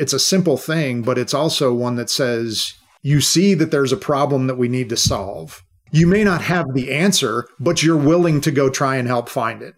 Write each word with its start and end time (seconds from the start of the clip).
it's 0.00 0.14
a 0.14 0.18
simple 0.18 0.56
thing, 0.56 1.02
but 1.02 1.18
it's 1.18 1.34
also 1.34 1.74
one 1.74 1.96
that 1.96 2.08
says 2.08 2.72
you 3.02 3.20
see 3.20 3.52
that 3.52 3.70
there's 3.70 3.92
a 3.92 3.98
problem 3.98 4.46
that 4.46 4.56
we 4.56 4.66
need 4.66 4.88
to 4.88 4.96
solve. 4.96 5.62
You 5.92 6.06
may 6.06 6.24
not 6.24 6.40
have 6.40 6.72
the 6.72 6.90
answer, 6.90 7.46
but 7.58 7.82
you're 7.82 7.98
willing 7.98 8.40
to 8.40 8.50
go 8.50 8.70
try 8.70 8.96
and 8.96 9.06
help 9.06 9.28
find 9.28 9.60
it. 9.60 9.74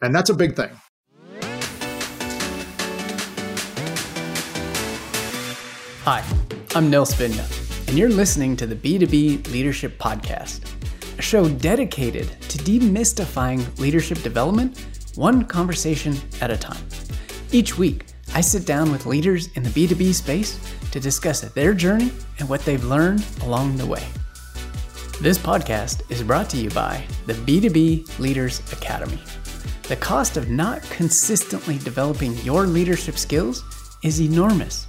And 0.00 0.12
that's 0.12 0.28
a 0.28 0.34
big 0.34 0.56
thing. 0.56 0.70
Hi, 6.02 6.24
I'm 6.74 6.90
Nils 6.90 7.14
Vinje, 7.14 7.88
and 7.88 7.96
you're 7.96 8.08
listening 8.08 8.56
to 8.56 8.66
the 8.66 8.74
B2B 8.74 9.52
Leadership 9.52 10.00
Podcast, 10.00 10.68
a 11.16 11.22
show 11.22 11.48
dedicated 11.48 12.28
to 12.48 12.58
demystifying 12.58 13.78
leadership 13.78 14.20
development 14.22 14.84
one 15.14 15.44
conversation 15.44 16.16
at 16.40 16.50
a 16.50 16.56
time. 16.56 16.82
Each 17.52 17.78
week, 17.78 18.06
I 18.34 18.40
sit 18.40 18.64
down 18.64 18.90
with 18.90 19.04
leaders 19.04 19.48
in 19.56 19.62
the 19.62 19.68
B2B 19.68 20.14
space 20.14 20.58
to 20.90 20.98
discuss 20.98 21.42
their 21.42 21.74
journey 21.74 22.10
and 22.38 22.48
what 22.48 22.62
they've 22.64 22.82
learned 22.82 23.26
along 23.42 23.76
the 23.76 23.84
way. 23.84 24.06
This 25.20 25.36
podcast 25.36 26.10
is 26.10 26.22
brought 26.22 26.48
to 26.50 26.56
you 26.56 26.70
by 26.70 27.04
the 27.26 27.34
B2B 27.34 28.18
Leaders 28.18 28.60
Academy. 28.72 29.20
The 29.82 29.96
cost 29.96 30.38
of 30.38 30.48
not 30.48 30.82
consistently 30.84 31.76
developing 31.78 32.34
your 32.38 32.66
leadership 32.66 33.18
skills 33.18 33.62
is 34.02 34.22
enormous, 34.22 34.86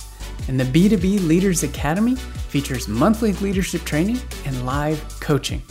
and 0.47 0.57
the 0.57 0.63
B2B 0.63 1.27
Leaders 1.27 1.63
Academy 1.63 2.15
features 2.15 2.87
monthly 2.87 3.33
leadership 3.33 3.83
training 3.83 4.19
and 4.45 4.65
live 4.65 5.03
coaching. 5.19 5.61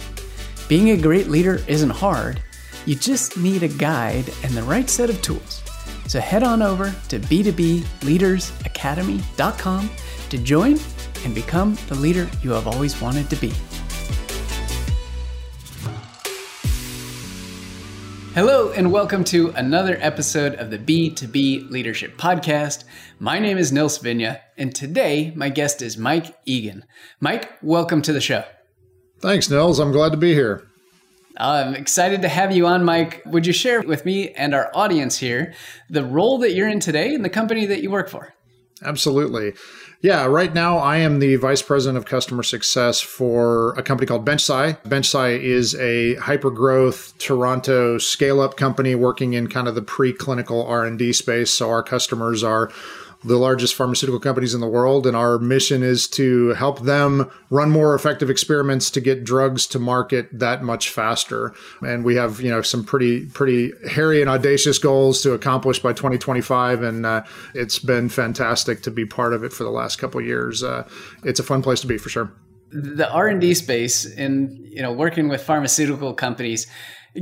Being 0.69 0.91
a 0.91 0.97
great 1.01 1.29
leader 1.29 1.63
isn't 1.67 1.91
hard, 1.91 2.43
you 2.85 2.97
just 2.97 3.39
need 3.39 3.63
a 3.63 3.69
guide 3.69 4.31
and 4.45 4.53
the 4.53 4.63
right 4.63 4.91
set 4.91 5.09
of 5.09 5.23
tools. 5.23 5.62
So 6.13 6.21
head 6.21 6.43
on 6.43 6.61
over 6.61 6.95
to 7.09 7.19
b2bleadersacademy.com 7.19 9.91
to 10.29 10.37
join 10.37 10.79
and 11.25 11.35
become 11.35 11.79
the 11.89 11.95
leader 11.95 12.29
you 12.43 12.51
have 12.51 12.67
always 12.67 13.01
wanted 13.01 13.31
to 13.31 13.37
be. 13.37 13.51
Hello, 18.35 18.73
and 18.73 18.93
welcome 18.93 19.25
to 19.25 19.55
another 19.57 19.97
episode 20.03 20.57
of 20.57 20.71
the 20.71 20.79
B2B 20.79 21.71
Leadership 21.71 22.19
Podcast. 22.19 22.85
My 23.19 23.39
name 23.39 23.57
is 23.57 23.73
Nils 23.73 23.99
Vinje, 23.99 24.39
and 24.59 24.75
today 24.75 25.33
my 25.35 25.49
guest 25.49 25.81
is 25.81 25.97
Mike 25.97 26.37
Egan. 26.45 26.85
Mike, 27.21 27.53
welcome 27.63 28.03
to 28.03 28.13
the 28.13 28.21
show. 28.21 28.45
Thanks, 29.21 29.49
Nils. 29.49 29.79
I'm 29.79 29.93
glad 29.93 30.13
to 30.13 30.19
be 30.19 30.35
here. 30.35 30.69
I'm 31.37 31.75
excited 31.75 32.23
to 32.23 32.29
have 32.29 32.53
you 32.53 32.67
on, 32.67 32.85
Mike. 32.85 33.23
Would 33.27 33.47
you 33.47 33.53
share 33.53 33.81
with 33.83 34.05
me 34.05 34.31
and 34.33 34.55
our 34.55 34.71
audience 34.75 35.19
here 35.19 35.55
the 35.89 36.05
role 36.05 36.39
that 36.39 36.53
you're 36.53 36.69
in 36.69 36.81
today 36.81 37.15
and 37.15 37.25
the 37.25 37.31
company 37.31 37.67
that 37.67 37.83
you 37.83 37.91
work 37.91 38.09
for? 38.09 38.35
Absolutely. 38.85 39.55
Yeah, 40.01 40.27
right 40.27 40.53
now 40.53 40.79
I 40.79 40.97
am 40.97 41.21
the 41.21 41.37
vice 41.37 41.63
president 41.63 41.97
of 41.97 42.05
customer 42.05 42.43
success 42.43 43.01
for 43.01 43.73
a 43.75 43.83
company 43.85 44.09
called 44.09 44.27
BenchSci. 44.27 44.83
BenchSci 44.83 45.41
is 45.41 45.77
a 45.77 46.17
hyper-growth 46.17 47.17
Toronto 47.19 47.99
scale-up 47.99 48.57
company 48.57 48.97
working 48.97 49.35
in 49.35 49.47
kind 49.47 49.69
of 49.69 49.77
the 49.77 49.83
preclinical 49.83 50.69
R&D 50.69 51.13
space. 51.13 51.53
So 51.53 51.71
our 51.71 51.85
customers 51.85 52.43
are 52.43 52.73
the 53.25 53.37
largest 53.37 53.75
pharmaceutical 53.75 54.21
companies 54.21 54.55
in 54.55 54.61
the 54.61 54.69
world. 54.69 55.07
And 55.07 55.17
our 55.17 55.39
mission 55.39 55.83
is 55.83 56.09
to 56.09 56.51
help 56.51 56.81
them 56.81 57.31
run 57.51 57.71
more 57.71 57.95
effective 57.95 58.31
experiments 58.31 58.91
to 58.91 59.01
get 59.01 59.25
drugs 59.25 59.67
to 59.69 59.79
market 59.79 60.29
that 60.33 60.63
much 60.63 60.91
faster. 60.91 61.55
And 61.81 62.05
we 62.05 62.17
have, 62.17 62.41
you 62.41 62.51
know, 62.51 62.63
some 62.63 62.85
pretty, 62.85 63.27
pretty 63.27 63.73
hairy 63.89 64.21
and 64.21 64.31
audacious 64.31 64.79
goals 64.79 65.23
to 65.23 65.33
accomplish 65.33 65.81
by 65.81 65.93
2025. 65.93 66.83
And 66.83 67.07
uh, 67.07 67.25
it's 67.55 67.79
been 67.79 68.09
fantastic 68.09 68.83
to 68.83 68.91
be 68.91 69.07
part 69.07 69.33
of 69.33 69.45
it 69.45 69.53
for 69.53 69.65
the 69.65 69.71
last 69.71 69.97
couple 69.97 70.21
years. 70.21 70.63
Uh, 70.63 70.89
it's 71.25 71.41
a 71.41 71.45
fun 71.45 71.63
place 71.63 71.81
to 71.81 71.87
be 71.87 71.99
for 71.99 72.09
sure. 72.09 72.33
The 72.71 73.11
R&D 73.11 73.55
space 73.55 74.07
and, 74.17 74.59
you 74.63 74.81
know, 74.81 74.93
working 74.93 75.29
with 75.29 75.43
pharmaceutical 75.43 76.15
companies, 76.15 76.67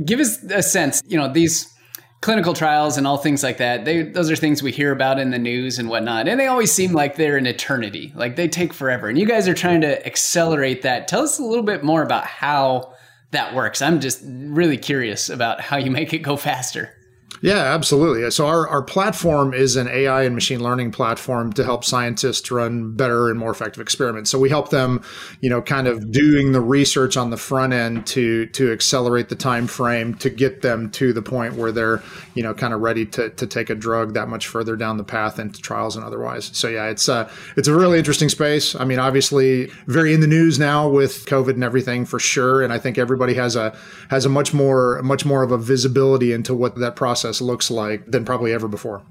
give 0.05 0.21
us 0.21 0.41
a 0.43 0.63
sense, 0.63 1.01
you 1.05 1.17
know, 1.17 1.31
these 1.31 1.71
clinical 2.21 2.53
trials 2.53 2.97
and 2.97 3.07
all 3.07 3.17
things 3.17 3.41
like 3.41 3.57
that 3.57 3.83
they 3.83 4.03
those 4.03 4.29
are 4.29 4.35
things 4.35 4.61
we 4.61 4.71
hear 4.71 4.91
about 4.91 5.19
in 5.19 5.31
the 5.31 5.39
news 5.39 5.79
and 5.79 5.89
whatnot 5.89 6.27
and 6.27 6.39
they 6.39 6.45
always 6.45 6.71
seem 6.71 6.93
like 6.93 7.15
they're 7.15 7.37
an 7.37 7.47
eternity 7.47 8.13
like 8.15 8.35
they 8.35 8.47
take 8.47 8.73
forever 8.73 9.09
and 9.09 9.17
you 9.17 9.25
guys 9.25 9.47
are 9.47 9.53
trying 9.53 9.81
to 9.81 10.05
accelerate 10.05 10.81
that. 10.83 11.07
Tell 11.07 11.21
us 11.21 11.37
a 11.37 11.43
little 11.43 11.63
bit 11.63 11.83
more 11.83 12.01
about 12.01 12.25
how 12.25 12.93
that 13.31 13.53
works. 13.53 13.81
I'm 13.81 13.99
just 13.99 14.21
really 14.25 14.77
curious 14.77 15.29
about 15.29 15.61
how 15.61 15.77
you 15.77 15.91
make 15.91 16.13
it 16.13 16.19
go 16.19 16.37
faster 16.37 16.95
yeah, 17.41 17.73
absolutely. 17.73 18.29
So 18.29 18.45
our, 18.45 18.67
our 18.67 18.83
platform 18.83 19.51
is 19.51 19.75
an 19.75 19.87
AI 19.87 20.23
and 20.23 20.35
machine 20.35 20.61
learning 20.61 20.91
platform 20.91 21.51
to 21.53 21.63
help 21.63 21.83
scientists 21.83 22.51
run 22.51 22.95
better 22.95 23.31
and 23.31 23.39
more 23.39 23.49
effective 23.49 23.81
experiments. 23.81 24.29
So 24.29 24.37
we 24.37 24.49
help 24.49 24.69
them, 24.69 25.03
you 25.39 25.49
know, 25.49 25.59
kind 25.59 25.87
of 25.87 26.11
doing 26.11 26.51
the 26.51 26.61
research 26.61 27.17
on 27.17 27.31
the 27.31 27.37
front 27.37 27.73
end 27.73 28.05
to 28.07 28.45
to 28.47 28.71
accelerate 28.71 29.29
the 29.29 29.35
time 29.35 29.65
frame 29.65 30.13
to 30.15 30.29
get 30.29 30.61
them 30.61 30.91
to 30.91 31.13
the 31.13 31.23
point 31.23 31.55
where 31.55 31.71
they're, 31.71 32.03
you 32.35 32.43
know, 32.43 32.53
kind 32.53 32.75
of 32.75 32.81
ready 32.81 33.07
to, 33.07 33.31
to 33.31 33.47
take 33.47 33.71
a 33.71 33.75
drug 33.75 34.13
that 34.13 34.27
much 34.27 34.45
further 34.45 34.75
down 34.75 34.97
the 34.97 35.03
path 35.03 35.39
into 35.39 35.59
trials 35.61 35.95
and 35.95 36.05
otherwise. 36.05 36.51
So 36.53 36.67
yeah, 36.67 36.89
it's 36.89 37.09
uh 37.09 37.27
it's 37.57 37.67
a 37.67 37.73
really 37.73 37.97
interesting 37.97 38.29
space. 38.29 38.75
I 38.75 38.85
mean, 38.85 38.99
obviously 38.99 39.71
very 39.87 40.13
in 40.13 40.19
the 40.19 40.27
news 40.27 40.59
now 40.59 40.87
with 40.87 41.25
COVID 41.25 41.55
and 41.55 41.63
everything 41.63 42.05
for 42.05 42.19
sure. 42.19 42.61
And 42.61 42.71
I 42.71 42.77
think 42.77 42.99
everybody 42.99 43.33
has 43.33 43.55
a 43.55 43.75
has 44.11 44.25
a 44.25 44.29
much 44.29 44.53
more 44.53 45.01
much 45.01 45.25
more 45.25 45.41
of 45.41 45.51
a 45.51 45.57
visibility 45.57 46.33
into 46.33 46.53
what 46.53 46.75
that 46.75 46.95
process 46.95 47.30
process 47.31 47.41
looks 47.41 47.71
like 47.71 48.11
than 48.11 48.25
probably 48.25 48.53
ever 48.53 48.67
before. 48.67 49.01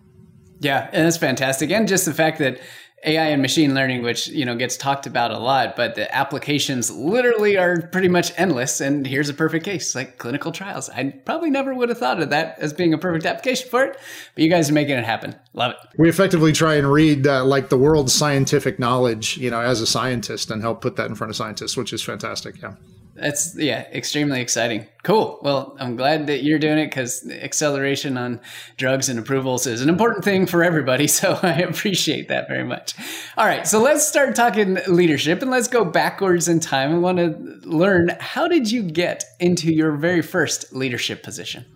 Yeah, 0.60 0.90
and 0.92 1.06
that's 1.06 1.16
fantastic. 1.16 1.70
And 1.70 1.88
just 1.88 2.04
the 2.04 2.12
fact 2.12 2.38
that 2.38 2.60
AI 3.06 3.28
and 3.28 3.40
machine 3.40 3.74
learning, 3.74 4.02
which 4.02 4.28
you 4.28 4.44
know 4.44 4.54
gets 4.56 4.76
talked 4.76 5.06
about 5.06 5.30
a 5.30 5.38
lot, 5.38 5.74
but 5.74 5.94
the 5.94 6.14
applications 6.14 6.90
literally 6.90 7.56
are 7.56 7.80
pretty 7.80 8.08
much 8.08 8.30
endless. 8.36 8.78
And 8.82 9.06
here's 9.06 9.30
a 9.30 9.34
perfect 9.34 9.64
case, 9.64 9.94
like 9.94 10.18
clinical 10.18 10.52
trials. 10.52 10.90
I 10.90 11.14
probably 11.24 11.48
never 11.48 11.72
would 11.72 11.88
have 11.88 11.96
thought 11.96 12.20
of 12.20 12.28
that 12.28 12.58
as 12.58 12.74
being 12.74 12.92
a 12.92 12.98
perfect 12.98 13.24
application 13.24 13.70
for 13.70 13.84
it, 13.84 13.98
but 14.34 14.44
you 14.44 14.50
guys 14.50 14.68
are 14.68 14.74
making 14.74 14.98
it 14.98 15.04
happen. 15.04 15.34
Love 15.54 15.72
it. 15.72 15.78
We 15.96 16.10
effectively 16.10 16.52
try 16.52 16.74
and 16.74 16.92
read 16.92 17.26
uh, 17.26 17.42
like 17.46 17.70
the 17.70 17.78
world's 17.78 18.12
scientific 18.12 18.78
knowledge, 18.78 19.38
you 19.38 19.50
know, 19.50 19.62
as 19.62 19.80
a 19.80 19.86
scientist, 19.86 20.50
and 20.50 20.60
help 20.60 20.82
put 20.82 20.96
that 20.96 21.08
in 21.08 21.14
front 21.14 21.30
of 21.30 21.36
scientists, 21.36 21.74
which 21.74 21.94
is 21.94 22.02
fantastic. 22.02 22.60
Yeah. 22.60 22.74
That's 23.20 23.54
yeah, 23.56 23.82
extremely 23.92 24.40
exciting. 24.40 24.86
Cool. 25.02 25.38
Well, 25.42 25.76
I'm 25.78 25.94
glad 25.96 26.26
that 26.28 26.42
you're 26.42 26.58
doing 26.58 26.78
it 26.78 26.86
because 26.86 27.28
acceleration 27.30 28.16
on 28.16 28.40
drugs 28.78 29.10
and 29.10 29.18
approvals 29.18 29.66
is 29.66 29.82
an 29.82 29.90
important 29.90 30.24
thing 30.24 30.46
for 30.46 30.64
everybody. 30.64 31.08
So 31.20 31.38
I 31.42 31.58
appreciate 31.58 32.28
that 32.28 32.48
very 32.48 32.64
much. 32.64 32.94
All 33.36 33.44
right, 33.44 33.66
so 33.66 33.82
let's 33.82 34.06
start 34.06 34.34
talking 34.34 34.78
leadership 34.86 35.42
and 35.42 35.50
let's 35.50 35.68
go 35.68 35.84
backwards 35.84 36.48
in 36.48 36.60
time. 36.60 36.94
I 36.94 36.98
want 36.98 37.18
to 37.18 37.68
learn 37.68 38.16
how 38.20 38.48
did 38.48 38.70
you 38.70 38.82
get 38.82 39.24
into 39.38 39.70
your 39.70 39.92
very 39.92 40.22
first 40.22 40.72
leadership 40.72 41.22
position? 41.22 41.66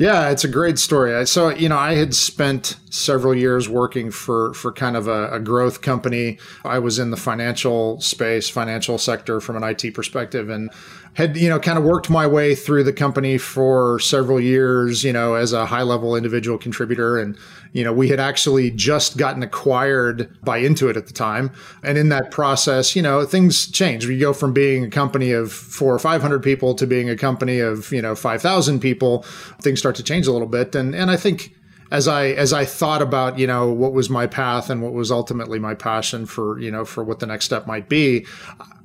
Yeah, 0.00 0.30
it's 0.30 0.44
a 0.44 0.48
great 0.48 0.78
story. 0.78 1.26
So, 1.26 1.50
you 1.50 1.68
know, 1.68 1.76
I 1.76 1.92
had 1.92 2.14
spent 2.14 2.78
several 2.88 3.34
years 3.34 3.68
working 3.68 4.10
for 4.10 4.54
for 4.54 4.72
kind 4.72 4.96
of 4.96 5.06
a, 5.08 5.30
a, 5.32 5.38
growth 5.38 5.82
company. 5.82 6.38
I 6.64 6.78
was 6.78 6.98
in 6.98 7.10
the 7.10 7.18
financial 7.18 8.00
space, 8.00 8.48
financial 8.48 8.96
sector 8.96 9.42
from 9.42 9.62
an 9.62 9.62
IT 9.62 9.92
perspective, 9.92 10.48
and 10.48 10.70
had 11.14 11.36
you 11.36 11.48
know 11.48 11.58
kind 11.58 11.78
of 11.78 11.84
worked 11.84 12.08
my 12.08 12.26
way 12.26 12.54
through 12.54 12.84
the 12.84 12.92
company 12.92 13.38
for 13.38 13.98
several 13.98 14.40
years. 14.40 15.04
You 15.04 15.12
know, 15.12 15.34
as 15.34 15.52
a 15.52 15.66
high 15.66 15.82
level 15.82 16.16
individual 16.16 16.58
contributor, 16.58 17.18
and 17.18 17.36
you 17.72 17.84
know 17.84 17.92
we 17.92 18.08
had 18.08 18.20
actually 18.20 18.70
just 18.70 19.16
gotten 19.16 19.42
acquired 19.42 20.30
by 20.42 20.62
Intuit 20.62 20.96
at 20.96 21.06
the 21.06 21.12
time, 21.12 21.50
and 21.82 21.98
in 21.98 22.08
that 22.10 22.30
process, 22.30 22.94
you 22.94 23.02
know 23.02 23.24
things 23.24 23.70
change. 23.70 24.06
We 24.06 24.18
go 24.18 24.32
from 24.32 24.52
being 24.52 24.84
a 24.84 24.90
company 24.90 25.32
of 25.32 25.52
four 25.52 25.94
or 25.94 25.98
five 25.98 26.22
hundred 26.22 26.42
people 26.42 26.74
to 26.74 26.86
being 26.86 27.10
a 27.10 27.16
company 27.16 27.58
of 27.58 27.92
you 27.92 28.02
know 28.02 28.14
five 28.14 28.42
thousand 28.42 28.80
people. 28.80 29.22
Things 29.62 29.78
start 29.78 29.96
to 29.96 30.02
change 30.02 30.26
a 30.26 30.32
little 30.32 30.48
bit, 30.48 30.74
and 30.74 30.94
and 30.94 31.10
I 31.10 31.16
think 31.16 31.54
as 31.90 32.06
I 32.06 32.28
as 32.28 32.52
I 32.52 32.64
thought 32.64 33.02
about 33.02 33.38
you 33.38 33.46
know 33.46 33.70
what 33.70 33.92
was 33.92 34.08
my 34.08 34.26
path 34.26 34.70
and 34.70 34.82
what 34.82 34.92
was 34.92 35.10
ultimately 35.10 35.58
my 35.58 35.74
passion 35.74 36.26
for 36.26 36.58
you 36.58 36.70
know 36.70 36.84
for 36.84 37.02
what 37.02 37.20
the 37.20 37.26
next 37.26 37.44
step 37.46 37.66
might 37.66 37.88
be, 37.88 38.26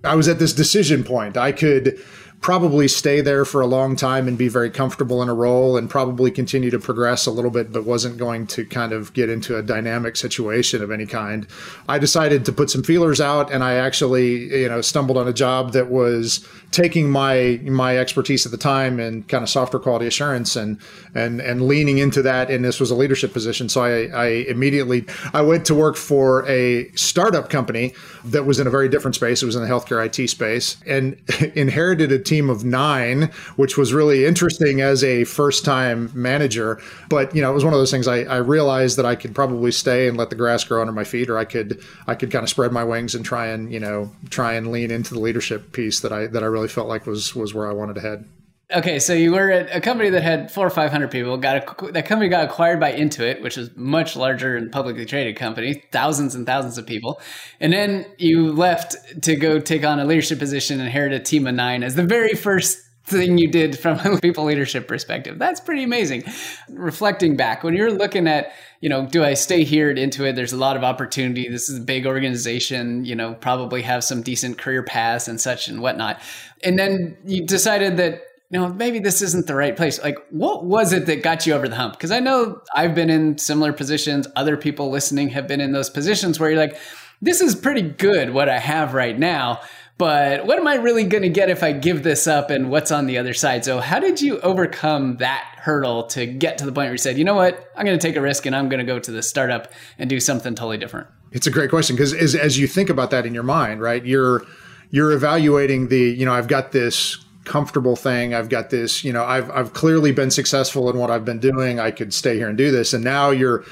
I 0.04 0.16
was 0.16 0.28
at 0.28 0.40
this 0.40 0.54
decision 0.54 1.04
point. 1.04 1.38
I 1.38 1.52
could 1.52 2.00
probably 2.46 2.88
stay 2.88 3.22
there 3.22 3.44
for 3.44 3.62
a 3.62 3.66
long 3.66 3.96
time 3.96 4.28
and 4.28 4.38
be 4.38 4.48
very 4.48 4.70
comfortable 4.70 5.24
in 5.24 5.30
a 5.30 5.34
role 5.34 5.78
and 5.78 5.90
probably 5.90 6.30
continue 6.30 6.70
to 6.70 6.78
progress 6.78 7.26
a 7.26 7.32
little 7.32 7.50
bit, 7.50 7.72
but 7.72 7.86
wasn't 7.86 8.18
going 8.18 8.46
to 8.46 8.64
kind 8.64 8.92
of 8.92 9.12
get 9.14 9.32
into 9.32 9.58
a 9.58 9.64
dynamic 9.64 10.16
situation 10.16 10.84
of 10.84 10.92
any 10.92 11.08
kind. 11.08 11.48
I 11.90 11.98
decided 11.98 12.46
to 12.46 12.52
put 12.52 12.70
some 12.70 12.84
feelers 12.84 13.20
out 13.20 13.52
and 13.52 13.64
I 13.64 13.74
actually, 13.74 14.62
you 14.62 14.70
know, 14.70 14.82
stumbled 14.82 15.18
on 15.18 15.28
a 15.28 15.34
job 15.34 15.72
that 15.72 15.90
was 15.90 16.48
taking 16.76 17.10
my 17.10 17.58
my 17.64 17.98
expertise 17.98 18.46
at 18.46 18.52
the 18.52 18.58
time 18.58 19.00
and 19.00 19.26
kind 19.30 19.42
of 19.42 19.50
software 19.50 19.80
quality 19.80 20.06
assurance 20.06 20.58
and 20.58 20.78
and 21.16 21.40
and 21.40 21.62
leaning 21.62 22.00
into 22.00 22.22
that 22.22 22.52
and 22.52 22.66
this 22.66 22.82
was 22.82 22.92
a 22.92 22.96
leadership 22.96 23.32
position. 23.32 23.70
So 23.70 23.82
I, 23.82 24.08
I 24.08 24.28
immediately 24.50 25.06
I 25.34 25.42
went 25.42 25.66
to 25.68 25.74
work 25.74 25.96
for 25.96 26.46
a 26.50 26.92
startup 26.92 27.50
company 27.50 27.94
that 28.26 28.46
was 28.46 28.60
in 28.60 28.68
a 28.68 28.70
very 28.70 28.90
different 28.90 29.16
space. 29.16 29.42
It 29.42 29.46
was 29.46 29.56
in 29.56 29.62
the 29.62 29.70
healthcare 29.70 30.06
IT 30.06 30.28
space 30.28 30.76
and 30.86 31.18
inherited 31.56 32.12
a 32.12 32.20
team 32.20 32.50
of 32.50 32.66
nine, 32.66 33.32
which 33.56 33.78
was 33.78 33.94
really 33.94 34.26
interesting 34.26 34.82
as 34.82 35.02
a 35.02 35.24
first 35.24 35.64
time 35.64 36.12
manager. 36.14 36.82
But 37.08 37.34
you 37.34 37.42
know, 37.42 37.52
it 37.52 37.54
was 37.54 37.64
one 37.64 37.74
of 37.74 37.80
those 37.80 37.92
things. 37.92 38.06
I, 38.06 38.24
I 38.24 38.38
realized 38.38 38.98
that 38.98 39.06
I 39.06 39.16
could 39.16 39.34
probably 39.34 39.72
stay 39.72 40.10
and 40.10 40.18
let 40.18 40.30
the 40.30 40.36
grass 40.36 40.66
grow 40.66 40.82
under 40.82 40.92
my 40.92 41.06
feet, 41.06 41.30
or 41.30 41.38
I 41.38 41.46
could 41.46 41.82
I 42.06 42.16
could 42.16 42.32
kind 42.32 42.44
of 42.44 42.50
spread 42.50 42.74
my 42.74 42.84
wings 42.84 43.16
and 43.16 43.24
try 43.24 43.46
and 43.48 43.72
you 43.72 43.80
know 43.80 44.12
try 44.30 44.56
and 44.56 44.74
lean 44.74 44.92
into 44.92 45.14
the 45.14 45.22
leadership 45.22 45.72
piece 45.72 46.02
that 46.02 46.12
I 46.12 46.28
that 46.28 46.44
I 46.44 46.48
really 46.48 46.65
felt 46.68 46.88
like 46.88 47.06
was 47.06 47.36
was 47.36 47.54
where 47.54 47.70
I 47.70 47.74
wanted 47.74 47.96
to 47.96 48.02
head. 48.02 48.26
Okay, 48.74 48.98
so 48.98 49.14
you 49.14 49.32
were 49.32 49.52
at 49.52 49.76
a 49.76 49.80
company 49.80 50.10
that 50.10 50.24
had 50.24 50.52
four 50.52 50.66
or 50.66 50.72
five 50.72 50.92
hundred 50.92 51.12
people. 51.12 51.38
Got 51.38 51.84
a, 51.84 51.92
that 51.92 52.08
company 52.08 52.30
got 52.30 52.50
acquired 52.50 52.80
by 52.80 52.94
Intuit, 52.94 53.42
which 53.42 53.60
is 53.60 53.70
much 53.76 54.16
larger 54.16 54.58
and 54.58 54.72
publicly 54.72 55.06
traded 55.06 55.36
company, 55.36 55.84
thousands 55.92 56.34
and 56.34 56.48
thousands 56.48 56.80
of 56.80 56.88
people. 56.88 57.22
And 57.60 57.72
then 57.72 58.08
you 58.18 58.52
left 58.52 58.96
to 59.22 59.36
go 59.36 59.60
take 59.60 59.86
on 59.86 60.00
a 60.00 60.06
leadership 60.06 60.40
position, 60.40 60.80
and 60.80 60.88
inherit 60.88 61.14
a 61.14 61.20
team 61.20 61.46
of 61.46 61.54
nine 61.54 61.84
as 61.84 61.94
the 61.94 62.04
very 62.04 62.34
first 62.34 62.80
thing 63.06 63.38
you 63.38 63.50
did 63.52 63.78
from 63.78 64.00
a 64.00 64.20
people 64.20 64.46
leadership 64.46 64.88
perspective. 64.88 65.38
That's 65.38 65.60
pretty 65.60 65.84
amazing. 65.84 66.24
Reflecting 66.70 67.36
back, 67.36 67.64
when 67.64 67.76
you're 67.76 67.92
looking 67.92 68.28
at, 68.28 68.52
you 68.82 68.90
know, 68.90 69.06
do 69.06 69.24
I 69.24 69.36
stay 69.36 69.64
here 69.64 69.90
at 69.90 69.98
Intuit? 69.98 70.36
There's 70.36 70.54
a 70.54 70.58
lot 70.58 70.76
of 70.76 70.84
opportunity. 70.84 71.48
This 71.48 71.70
is 71.70 71.80
a 71.80 71.84
big 71.84 72.06
organization, 72.06 73.06
you 73.06 73.16
know, 73.16 73.34
probably 73.36 73.84
have 73.84 74.04
some 74.04 74.22
decent 74.22 74.58
career 74.58 74.84
paths 74.84 75.28
and 75.28 75.40
such 75.40 75.68
and 75.68 75.82
whatnot. 75.82 76.20
And 76.64 76.80
then 76.80 77.18
you 77.26 77.46
decided 77.46 77.98
that 77.98 78.24
you 78.52 78.60
know, 78.60 78.70
maybe 78.70 79.00
this 79.00 79.22
isn't 79.24 79.48
the 79.48 79.56
right 79.56 79.76
place. 79.76 80.02
Like, 80.02 80.18
what 80.30 80.66
was 80.66 80.94
it 80.94 81.08
that 81.08 81.24
got 81.24 81.48
you 81.48 81.54
over 81.54 81.68
the 81.68 81.76
hump? 81.76 81.94
Because 81.94 82.12
I 82.12 82.20
know 82.20 82.62
I've 82.76 82.94
been 82.94 83.10
in 83.10 83.40
similar 83.40 83.74
positions. 83.74 84.28
Other 84.36 84.56
people 84.56 84.92
listening 84.92 85.30
have 85.30 85.48
been 85.48 85.60
in 85.60 85.72
those 85.72 85.90
positions 85.90 86.40
where 86.40 86.52
you're 86.52 86.60
like, 86.60 86.78
this 87.22 87.42
is 87.42 87.56
pretty 87.56 87.82
good 87.82 88.34
what 88.34 88.48
I 88.48 88.60
have 88.60 88.94
right 88.94 89.18
now. 89.18 89.62
But 89.98 90.46
what 90.46 90.60
am 90.60 90.68
I 90.68 90.76
really 90.76 91.06
going 91.06 91.24
to 91.24 91.30
get 91.30 91.50
if 91.50 91.64
I 91.64 91.72
give 91.72 92.04
this 92.04 92.28
up 92.28 92.50
and 92.50 92.70
what's 92.70 92.92
on 92.92 93.06
the 93.06 93.18
other 93.18 93.34
side? 93.34 93.64
So, 93.64 93.80
how 93.80 94.00
did 94.00 94.22
you 94.22 94.40
overcome 94.42 95.18
that 95.18 95.46
hurdle 95.58 96.04
to 96.08 96.26
get 96.26 96.58
to 96.58 96.66
the 96.66 96.72
point 96.72 96.88
where 96.88 96.92
you 96.92 96.98
said, 96.98 97.18
you 97.18 97.24
know 97.24 97.34
what, 97.34 97.72
I'm 97.78 97.86
going 97.86 97.98
to 97.98 98.08
take 98.08 98.18
a 98.18 98.22
risk 98.22 98.46
and 98.46 98.54
I'm 98.54 98.68
going 98.68 98.80
to 98.80 98.86
go 98.86 99.00
to 99.00 99.12
the 99.12 99.24
startup 99.24 99.72
and 99.98 100.10
do 100.10 100.20
something 100.20 100.54
totally 100.54 100.78
different? 100.78 101.08
It's 101.32 101.48
a 101.48 101.52
great 101.52 101.70
question 101.70 101.96
because 101.96 102.14
as, 102.14 102.36
as 102.36 102.58
you 102.58 102.68
think 102.68 102.90
about 102.90 103.12
that 103.12 103.26
in 103.26 103.34
your 103.34 103.44
mind, 103.44 103.82
right, 103.82 104.06
you're 104.06 104.46
you're 104.92 105.12
evaluating 105.14 105.88
the, 105.88 106.00
you 106.00 106.26
know, 106.26 106.34
I've 106.34 106.48
got 106.48 106.72
this 106.72 107.18
comfortable 107.46 107.96
thing. 107.96 108.34
I've 108.34 108.50
got 108.50 108.70
this, 108.72 109.04
you 109.04 109.14
know, 109.14 109.24
I've 109.24 109.50
I've 109.52 109.74
clearly 109.74 110.12
been 110.12 110.32
successful 110.32 110.90
in 110.90 110.98
what 110.98 111.10
I've 111.10 111.26
been 111.26 111.40
doing. 111.40 111.80
I 111.80 111.92
could 111.92 112.14
stay 112.14 112.36
here 112.36 112.50
and 112.50 112.58
do 112.58 112.70
this. 112.70 112.94
And 112.94 113.04
now 113.04 113.30
you're 113.30 113.64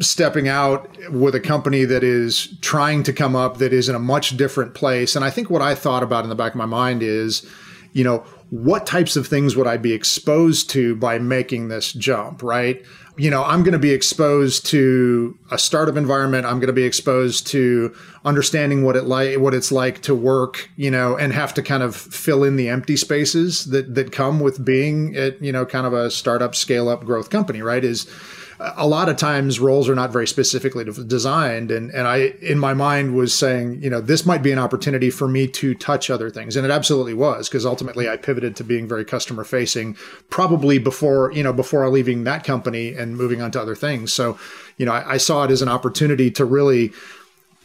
stepping 0.00 0.48
out 0.48 0.88
with 1.10 1.34
a 1.34 1.40
company 1.40 1.84
that 1.84 2.04
is 2.04 2.56
trying 2.60 3.02
to 3.04 3.12
come 3.12 3.34
up 3.34 3.58
that 3.58 3.72
is 3.72 3.88
in 3.88 3.94
a 3.94 4.00
much 4.00 4.36
different 4.36 4.74
place. 4.74 5.16
And 5.16 5.24
I 5.24 5.30
think 5.30 5.50
what 5.50 5.62
I 5.62 5.74
thought 5.74 6.02
about 6.02 6.24
in 6.24 6.30
the 6.30 6.36
back 6.36 6.52
of 6.52 6.58
my 6.58 6.66
mind 6.66 7.02
is, 7.02 7.48
you 7.92 8.04
know, 8.04 8.18
what 8.50 8.86
types 8.86 9.16
of 9.16 9.26
things 9.26 9.56
would 9.56 9.66
I 9.66 9.76
be 9.76 9.92
exposed 9.92 10.70
to 10.70 10.94
by 10.96 11.18
making 11.18 11.68
this 11.68 11.92
jump, 11.92 12.42
right? 12.42 12.84
you 13.18 13.30
know, 13.30 13.42
I'm 13.44 13.62
going 13.62 13.72
to 13.72 13.78
be 13.78 13.92
exposed 13.92 14.66
to 14.66 15.38
a 15.50 15.58
startup 15.58 15.96
environment. 15.96 16.44
I'm 16.44 16.58
going 16.58 16.66
to 16.66 16.74
be 16.74 16.82
exposed 16.82 17.46
to 17.48 17.94
understanding 18.26 18.84
what 18.84 18.94
it 18.94 19.04
like, 19.04 19.38
what 19.38 19.54
it's 19.54 19.72
like 19.72 20.02
to 20.02 20.14
work, 20.14 20.68
you 20.76 20.90
know, 20.90 21.16
and 21.16 21.32
have 21.32 21.54
to 21.54 21.62
kind 21.62 21.82
of 21.82 21.96
fill 21.96 22.44
in 22.44 22.56
the 22.56 22.68
empty 22.68 22.96
spaces 22.96 23.66
that 23.66 23.94
that 23.94 24.12
come 24.12 24.40
with 24.40 24.62
being 24.62 25.16
at, 25.16 25.40
you 25.42 25.50
know, 25.50 25.64
kind 25.64 25.86
of 25.86 25.94
a 25.94 26.10
startup, 26.10 26.54
scale 26.54 26.90
up, 26.90 27.04
growth 27.04 27.30
company. 27.30 27.62
Right? 27.62 27.84
Is 27.84 28.06
a 28.58 28.86
lot 28.86 29.08
of 29.08 29.16
times 29.16 29.60
roles 29.60 29.88
are 29.88 29.94
not 29.94 30.10
very 30.10 30.26
specifically 30.26 30.84
designed 30.84 31.70
and 31.70 31.90
and 31.90 32.06
I 32.06 32.34
in 32.40 32.58
my 32.58 32.74
mind 32.74 33.14
was 33.14 33.34
saying 33.34 33.82
you 33.82 33.90
know 33.90 34.00
this 34.00 34.24
might 34.24 34.42
be 34.42 34.52
an 34.52 34.58
opportunity 34.58 35.10
for 35.10 35.28
me 35.28 35.46
to 35.48 35.74
touch 35.74 36.10
other 36.10 36.30
things 36.30 36.56
and 36.56 36.64
it 36.64 36.70
absolutely 36.70 37.14
was 37.14 37.48
because 37.48 37.66
ultimately 37.66 38.08
I 38.08 38.16
pivoted 38.16 38.56
to 38.56 38.64
being 38.64 38.88
very 38.88 39.04
customer 39.04 39.44
facing 39.44 39.94
probably 40.30 40.78
before 40.78 41.32
you 41.32 41.42
know 41.42 41.52
before 41.52 41.88
leaving 41.90 42.24
that 42.24 42.44
company 42.44 42.94
and 42.94 43.16
moving 43.16 43.42
on 43.42 43.50
to 43.52 43.60
other 43.60 43.74
things. 43.74 44.12
So 44.12 44.38
you 44.76 44.86
know 44.86 44.92
I, 44.92 45.14
I 45.14 45.16
saw 45.18 45.44
it 45.44 45.50
as 45.50 45.62
an 45.62 45.68
opportunity 45.68 46.30
to 46.32 46.44
really 46.44 46.92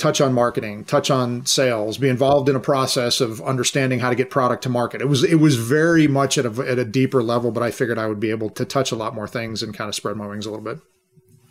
touch 0.02 0.20
on 0.20 0.34
marketing, 0.34 0.84
touch 0.84 1.12
on 1.12 1.46
sales, 1.46 2.00
be 2.00 2.10
involved 2.10 2.50
in 2.50 2.56
a 2.56 2.60
process 2.60 3.22
of 3.22 3.40
understanding 3.42 4.00
how 4.00 4.10
to 4.10 4.16
get 4.16 4.32
product 4.32 4.64
to 4.64 4.70
market. 4.70 5.00
It 5.00 5.08
was 5.08 5.24
it 5.24 5.36
was 5.36 5.56
very 5.56 6.08
much 6.08 6.40
at 6.40 6.46
a 6.46 6.68
at 6.68 6.80
a 6.80 6.86
deeper 6.86 7.22
level, 7.22 7.52
but 7.52 7.62
I 7.62 7.70
figured 7.70 8.00
I 8.00 8.08
would 8.08 8.20
be 8.20 8.32
able 8.32 8.50
to 8.50 8.66
touch 8.66 8.92
a 8.92 8.96
lot 8.96 9.14
more 9.14 9.28
things 9.28 9.62
and 9.62 9.74
kind 9.74 9.88
of 9.88 9.94
spread 9.94 10.18
my 10.18 10.26
wings 10.26 10.48
a 10.48 10.50
little 10.50 10.66
bit. 10.66 10.80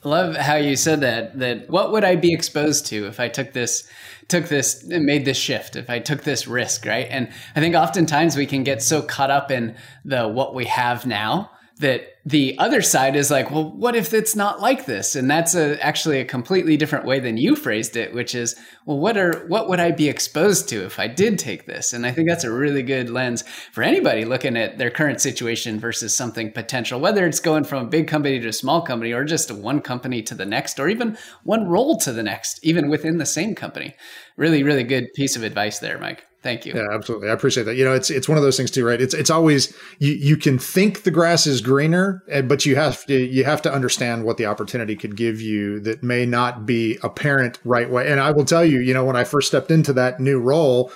Love 0.03 0.35
how 0.35 0.57
you 0.57 0.75
said 0.75 1.01
that. 1.03 1.39
That 1.39 1.71
what 1.71 1.93
would 1.93 2.03
I 2.03 2.17
be 2.17 2.35
exposed 2.35 2.87
to 2.87 3.07
if 3.07 3.21
I 3.21 3.29
took 3.29 3.53
this, 3.53 3.89
took 4.29 4.49
this, 4.49 4.83
made 4.85 5.25
this 5.25 5.37
shift? 5.37 5.77
If 5.77 5.89
I 5.89 6.01
took 6.01 6.23
this 6.25 6.49
risk, 6.49 6.87
right? 6.87 7.07
And 7.09 7.29
I 7.55 7.61
think 7.61 7.77
oftentimes 7.77 8.35
we 8.35 8.47
can 8.47 8.65
get 8.65 8.83
so 8.83 9.03
caught 9.03 9.31
up 9.31 9.51
in 9.51 9.77
the 10.05 10.27
what 10.27 10.55
we 10.55 10.65
have 10.65 11.07
now 11.07 11.51
that 11.79 12.10
the 12.25 12.59
other 12.59 12.83
side 12.83 13.17
is 13.17 13.31
like, 13.31 13.51
well, 13.51 13.71
what 13.71 13.97
if 13.97 14.13
it's 14.13 14.37
not 14.37 14.61
like 14.61 14.85
this? 14.85 15.17
And 15.17 15.31
that's 15.31 15.55
a, 15.55 15.83
actually 15.85 16.21
a 16.21 16.25
completely 16.25 16.77
different 16.77 17.07
way 17.07 17.19
than 17.19 17.39
you 17.39 17.57
phrased 17.57 17.97
it, 17.97 18.13
which 18.13 18.35
is, 18.35 18.57
well, 18.85 18.99
what 18.99 19.17
are 19.17 19.47
what 19.47 19.69
would 19.69 19.81
I 19.81 19.91
be 19.91 20.09
exposed 20.09 20.69
to 20.69 20.85
if 20.85 20.99
I 20.99 21.07
did 21.07 21.39
take 21.39 21.67
this? 21.67 21.93
And 21.93 22.07
I 22.07 22.13
think 22.13 22.29
that's 22.29 22.45
a 22.45 22.53
really 22.53 22.83
good 22.83 23.09
lens 23.09 23.43
for 23.73 23.83
anybody 23.83 24.25
looking 24.25 24.57
at 24.57 24.77
their 24.77 24.91
current 24.91 25.21
situation 25.21 25.81
versus 25.81 26.15
something 26.15 26.53
potential, 26.53 27.01
whether 27.01 27.27
it's 27.27 27.41
going 27.41 27.65
from 27.65 27.87
a 27.87 27.89
big 27.89 28.07
company 28.07 28.39
to 28.39 28.49
a 28.49 28.53
small 28.53 28.83
company, 28.83 29.13
or 29.13 29.25
just 29.25 29.51
one 29.51 29.81
company 29.81 30.23
to 30.23 30.35
the 30.35 30.47
next, 30.47 30.79
or 30.79 30.89
even 30.89 31.17
one 31.45 31.69
role 31.69 31.97
to 31.99 32.13
the 32.13 32.23
next, 32.23 32.61
even 32.63 32.91
within 32.91 33.17
the 33.17 33.27
same 33.27 33.55
company. 33.55 33.95
Really, 34.37 34.63
really 34.63 34.85
good 34.85 35.07
piece 35.15 35.37
of 35.37 35.43
advice 35.43 35.79
there, 35.79 35.99
Mike. 35.99 36.27
Thank 36.43 36.65
you. 36.65 36.73
Yeah, 36.75 36.89
absolutely. 36.91 37.29
I 37.29 37.33
appreciate 37.33 37.65
that. 37.65 37.75
You 37.75 37.85
know, 37.85 37.93
it's 37.93 38.09
it's 38.09 38.27
one 38.27 38.39
of 38.39 38.45
those 38.45 38.57
things 38.57 38.71
too, 38.71 38.87
right? 38.87 39.01
It's 39.01 39.13
it's 39.13 39.29
always 39.29 39.77
you 39.99 40.13
you 40.13 40.37
can 40.39 40.59
think 40.59 41.03
the 41.03 41.11
grass 41.11 41.47
is 41.47 41.61
greener, 41.61 42.23
eh, 42.29 42.41
but 42.41 42.65
you 42.65 42.77
have 42.77 43.05
to 43.07 43.15
you 43.15 43.45
have 43.45 43.61
to 43.63 43.73
understand 43.73 44.25
what 44.25 44.39
the 44.39 44.47
opportunity 44.47 44.97
could 44.97 45.17
give 45.17 45.43
you 45.43 45.81
that 45.81 46.03
may 46.03 46.25
not 46.25 46.65
be 46.65 46.99
apparent 47.03 47.59
right 47.65 47.89
away. 47.89 48.11
And 48.11 48.21
I 48.21 48.31
will 48.31 48.47
tell 48.47 48.65
you, 48.65 48.81
you 48.81 48.95
know, 48.95 49.05
when 49.05 49.17
I 49.17 49.25
first 49.25 49.49
stepped 49.49 49.71
into 49.71 49.93
that 49.93 50.19
new 50.19 50.41
role, 50.41 50.91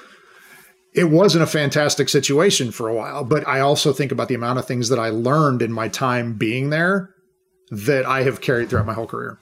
it 0.95 1.11
wasn't 1.11 1.45
a 1.45 1.47
fantastic 1.47 2.09
situation 2.09 2.71
for 2.71 2.89
a 2.89 2.95
while, 2.95 3.23
but 3.23 3.47
I 3.47 3.61
also 3.61 3.93
think 3.93 4.13
about 4.13 4.29
the 4.29 4.35
amount 4.35 4.59
of 4.59 4.67
things 4.67 4.89
that 4.89 4.99
I 4.99 5.11
learned 5.11 5.61
in 5.61 5.73
my 5.73 5.89
time 5.89 6.35
being 6.35 6.71
there 6.71 7.11
that 7.71 8.07
I 8.07 8.23
have 8.23 8.41
carried 8.41 8.71
throughout 8.71 8.87
my 8.87 8.95
whole 8.95 9.07
career. 9.07 9.39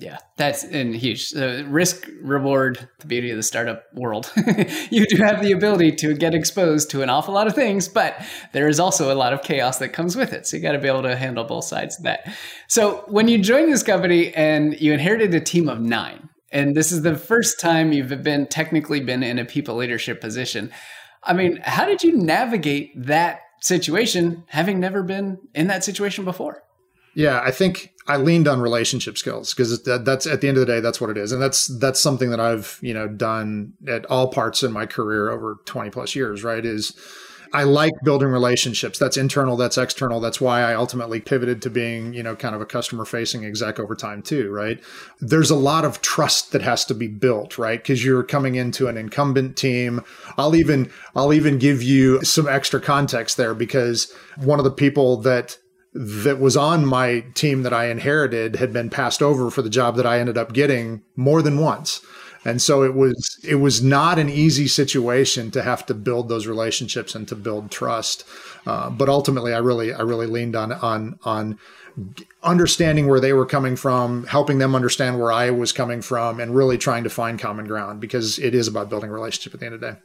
Yeah, 0.00 0.16
that's 0.38 0.64
and 0.64 0.96
huge. 0.96 1.34
Risk 1.34 2.08
reward, 2.22 2.88
the 3.00 3.06
beauty 3.06 3.30
of 3.30 3.36
the 3.36 3.42
startup 3.42 3.84
world. 3.92 4.32
you 4.90 5.04
do 5.06 5.18
have 5.18 5.42
the 5.42 5.52
ability 5.52 5.92
to 5.96 6.14
get 6.14 6.34
exposed 6.34 6.90
to 6.92 7.02
an 7.02 7.10
awful 7.10 7.34
lot 7.34 7.46
of 7.46 7.54
things, 7.54 7.86
but 7.86 8.16
there 8.54 8.66
is 8.66 8.80
also 8.80 9.12
a 9.12 9.14
lot 9.14 9.34
of 9.34 9.42
chaos 9.42 9.78
that 9.78 9.90
comes 9.90 10.16
with 10.16 10.32
it. 10.32 10.46
So 10.46 10.56
you 10.56 10.62
got 10.62 10.72
to 10.72 10.78
be 10.78 10.88
able 10.88 11.02
to 11.02 11.16
handle 11.16 11.44
both 11.44 11.64
sides 11.64 11.98
of 11.98 12.04
that. 12.04 12.32
So 12.66 13.04
when 13.08 13.28
you 13.28 13.36
joined 13.36 13.70
this 13.70 13.82
company 13.82 14.32
and 14.32 14.80
you 14.80 14.94
inherited 14.94 15.34
a 15.34 15.40
team 15.40 15.68
of 15.68 15.80
nine, 15.80 16.30
and 16.50 16.74
this 16.74 16.92
is 16.92 17.02
the 17.02 17.14
first 17.14 17.60
time 17.60 17.92
you've 17.92 18.22
been 18.22 18.46
technically 18.46 19.00
been 19.00 19.22
in 19.22 19.38
a 19.38 19.44
people 19.44 19.76
leadership 19.76 20.18
position. 20.22 20.72
I 21.22 21.34
mean, 21.34 21.60
how 21.62 21.84
did 21.84 22.02
you 22.02 22.16
navigate 22.16 22.92
that 23.04 23.40
situation 23.60 24.44
having 24.48 24.80
never 24.80 25.02
been 25.02 25.38
in 25.54 25.66
that 25.66 25.84
situation 25.84 26.24
before? 26.24 26.62
Yeah, 27.14 27.40
I 27.44 27.50
think 27.50 27.92
I 28.06 28.16
leaned 28.16 28.48
on 28.48 28.60
relationship 28.60 29.18
skills 29.18 29.54
because 29.54 29.82
that's 29.82 30.26
at 30.26 30.40
the 30.40 30.48
end 30.48 30.56
of 30.56 30.66
the 30.66 30.72
day, 30.72 30.80
that's 30.80 31.00
what 31.00 31.10
it 31.10 31.18
is, 31.18 31.32
and 31.32 31.40
that's 31.40 31.66
that's 31.66 32.00
something 32.00 32.30
that 32.30 32.40
I've 32.40 32.78
you 32.80 32.94
know 32.94 33.08
done 33.08 33.74
at 33.86 34.06
all 34.06 34.28
parts 34.28 34.62
in 34.62 34.72
my 34.72 34.86
career 34.86 35.30
over 35.30 35.58
twenty 35.64 35.90
plus 35.90 36.14
years. 36.14 36.42
Right? 36.42 36.64
Is 36.64 36.94
I 37.52 37.64
like 37.64 37.92
building 38.04 38.28
relationships. 38.28 38.98
That's 38.98 39.16
internal. 39.16 39.56
That's 39.56 39.76
external. 39.76 40.20
That's 40.20 40.40
why 40.40 40.62
I 40.62 40.74
ultimately 40.74 41.20
pivoted 41.20 41.62
to 41.62 41.70
being, 41.70 42.12
you 42.12 42.22
know, 42.22 42.36
kind 42.36 42.54
of 42.54 42.60
a 42.60 42.66
customer 42.66 43.04
facing 43.04 43.44
exec 43.44 43.80
over 43.80 43.96
time 43.96 44.22
too, 44.22 44.50
right? 44.50 44.80
There's 45.20 45.50
a 45.50 45.56
lot 45.56 45.84
of 45.84 46.00
trust 46.00 46.52
that 46.52 46.62
has 46.62 46.84
to 46.86 46.94
be 46.94 47.08
built, 47.08 47.58
right? 47.58 47.82
Because 47.82 48.04
you're 48.04 48.22
coming 48.22 48.54
into 48.54 48.86
an 48.86 48.96
incumbent 48.96 49.56
team. 49.56 50.04
I'll 50.38 50.54
even, 50.54 50.90
I'll 51.16 51.32
even 51.32 51.58
give 51.58 51.82
you 51.82 52.22
some 52.22 52.46
extra 52.46 52.80
context 52.80 53.36
there 53.36 53.54
because 53.54 54.12
one 54.36 54.60
of 54.60 54.64
the 54.64 54.70
people 54.70 55.16
that 55.22 55.58
that 55.92 56.38
was 56.38 56.56
on 56.56 56.86
my 56.86 57.24
team 57.34 57.62
that 57.62 57.72
I 57.72 57.86
inherited 57.86 58.56
had 58.56 58.72
been 58.72 58.90
passed 58.90 59.22
over 59.22 59.50
for 59.50 59.62
the 59.62 59.70
job 59.70 59.96
that 59.96 60.06
I 60.06 60.20
ended 60.20 60.38
up 60.38 60.52
getting 60.52 61.02
more 61.16 61.42
than 61.42 61.58
once. 61.58 62.00
And 62.44 62.62
so 62.62 62.82
it 62.82 62.94
was 62.94 63.38
it 63.46 63.56
was 63.56 63.82
not 63.82 64.18
an 64.18 64.30
easy 64.30 64.66
situation 64.66 65.50
to 65.50 65.62
have 65.62 65.84
to 65.86 65.94
build 65.94 66.28
those 66.28 66.46
relationships 66.46 67.14
and 67.14 67.28
to 67.28 67.34
build 67.34 67.70
trust. 67.70 68.24
Uh, 68.66 68.88
but 68.88 69.08
ultimately, 69.08 69.52
I 69.52 69.58
really 69.58 69.92
I 69.92 70.00
really 70.00 70.26
leaned 70.26 70.56
on 70.56 70.72
on 70.72 71.18
on 71.24 71.58
understanding 72.42 73.08
where 73.08 73.20
they 73.20 73.34
were 73.34 73.44
coming 73.44 73.76
from, 73.76 74.24
helping 74.26 74.58
them 74.58 74.74
understand 74.74 75.20
where 75.20 75.32
I 75.32 75.50
was 75.50 75.72
coming 75.72 76.00
from, 76.00 76.40
and 76.40 76.54
really 76.54 76.78
trying 76.78 77.04
to 77.04 77.10
find 77.10 77.38
common 77.38 77.66
ground 77.66 78.00
because 78.00 78.38
it 78.38 78.54
is 78.54 78.68
about 78.68 78.88
building 78.88 79.10
relationship 79.10 79.52
at 79.52 79.60
the 79.60 79.66
end 79.66 79.74
of 79.74 79.80
the 79.80 79.92
day. 79.92 79.98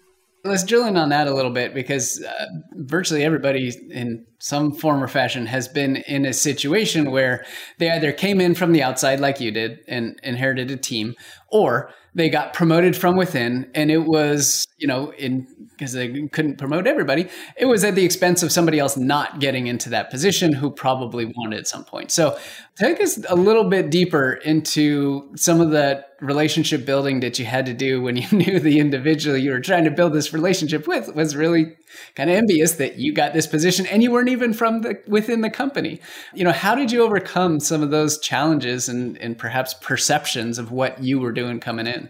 Let's 0.45 0.63
drill 0.63 0.85
in 0.85 0.95
on 0.95 1.09
that 1.09 1.27
a 1.27 1.33
little 1.33 1.51
bit 1.51 1.73
because 1.73 2.23
uh, 2.23 2.45
virtually 2.73 3.23
everybody 3.23 3.73
in 3.89 4.25
some 4.39 4.71
form 4.71 5.03
or 5.03 5.07
fashion 5.07 5.47
has 5.47 5.67
been 5.67 5.95
in 5.95 6.23
a 6.25 6.33
situation 6.33 7.09
where 7.09 7.43
they 7.79 7.89
either 7.89 8.11
came 8.11 8.39
in 8.39 8.53
from 8.53 8.71
the 8.71 8.83
outside 8.83 9.19
like 9.19 9.39
you 9.39 9.49
did 9.49 9.79
and 9.87 10.19
inherited 10.21 10.69
a 10.69 10.77
team 10.77 11.15
or 11.49 11.91
they 12.13 12.29
got 12.29 12.53
promoted 12.53 12.95
from 12.95 13.15
within 13.15 13.69
and 13.73 13.89
it 13.89 14.05
was 14.05 14.65
you 14.77 14.87
know 14.87 15.11
in 15.13 15.47
because 15.71 15.93
they 15.93 16.27
couldn't 16.27 16.57
promote 16.57 16.87
everybody 16.87 17.27
it 17.57 17.65
was 17.65 17.83
at 17.83 17.95
the 17.95 18.05
expense 18.05 18.43
of 18.43 18.51
somebody 18.51 18.79
else 18.79 18.95
not 18.95 19.39
getting 19.39 19.67
into 19.67 19.89
that 19.89 20.09
position 20.09 20.53
who 20.53 20.69
probably 20.69 21.25
wanted 21.25 21.59
at 21.59 21.67
some 21.67 21.83
point. 21.83 22.11
So 22.11 22.37
take 22.75 23.01
us 23.01 23.19
a 23.27 23.35
little 23.35 23.69
bit 23.69 23.89
deeper 23.89 24.33
into 24.33 25.31
some 25.35 25.59
of 25.59 25.71
that 25.71 26.14
relationship 26.25 26.85
building 26.85 27.19
that 27.21 27.39
you 27.39 27.45
had 27.45 27.65
to 27.65 27.73
do 27.73 28.01
when 28.01 28.17
you 28.17 28.27
knew 28.31 28.59
the 28.59 28.79
individual 28.79 29.37
you 29.37 29.51
were 29.51 29.59
trying 29.59 29.83
to 29.83 29.91
build 29.91 30.13
this 30.13 30.33
relationship 30.33 30.87
with 30.87 31.13
was 31.15 31.35
really 31.35 31.75
kind 32.15 32.29
of 32.29 32.35
envious 32.35 32.73
that 32.73 32.97
you 32.97 33.13
got 33.13 33.33
this 33.33 33.47
position 33.47 33.85
and 33.85 34.03
you 34.03 34.11
weren't 34.11 34.29
even 34.29 34.53
from 34.53 34.81
the 34.81 35.01
within 35.07 35.41
the 35.41 35.49
company. 35.49 35.99
You 36.33 36.43
know 36.43 36.51
how 36.51 36.75
did 36.75 36.91
you 36.91 37.03
overcome 37.03 37.59
some 37.59 37.81
of 37.81 37.91
those 37.91 38.19
challenges 38.19 38.89
and 38.89 39.17
and 39.17 39.37
perhaps 39.37 39.73
perceptions 39.75 40.57
of 40.57 40.71
what 40.71 41.03
you 41.03 41.19
were 41.19 41.31
doing 41.31 41.59
coming 41.59 41.87
in 41.87 42.09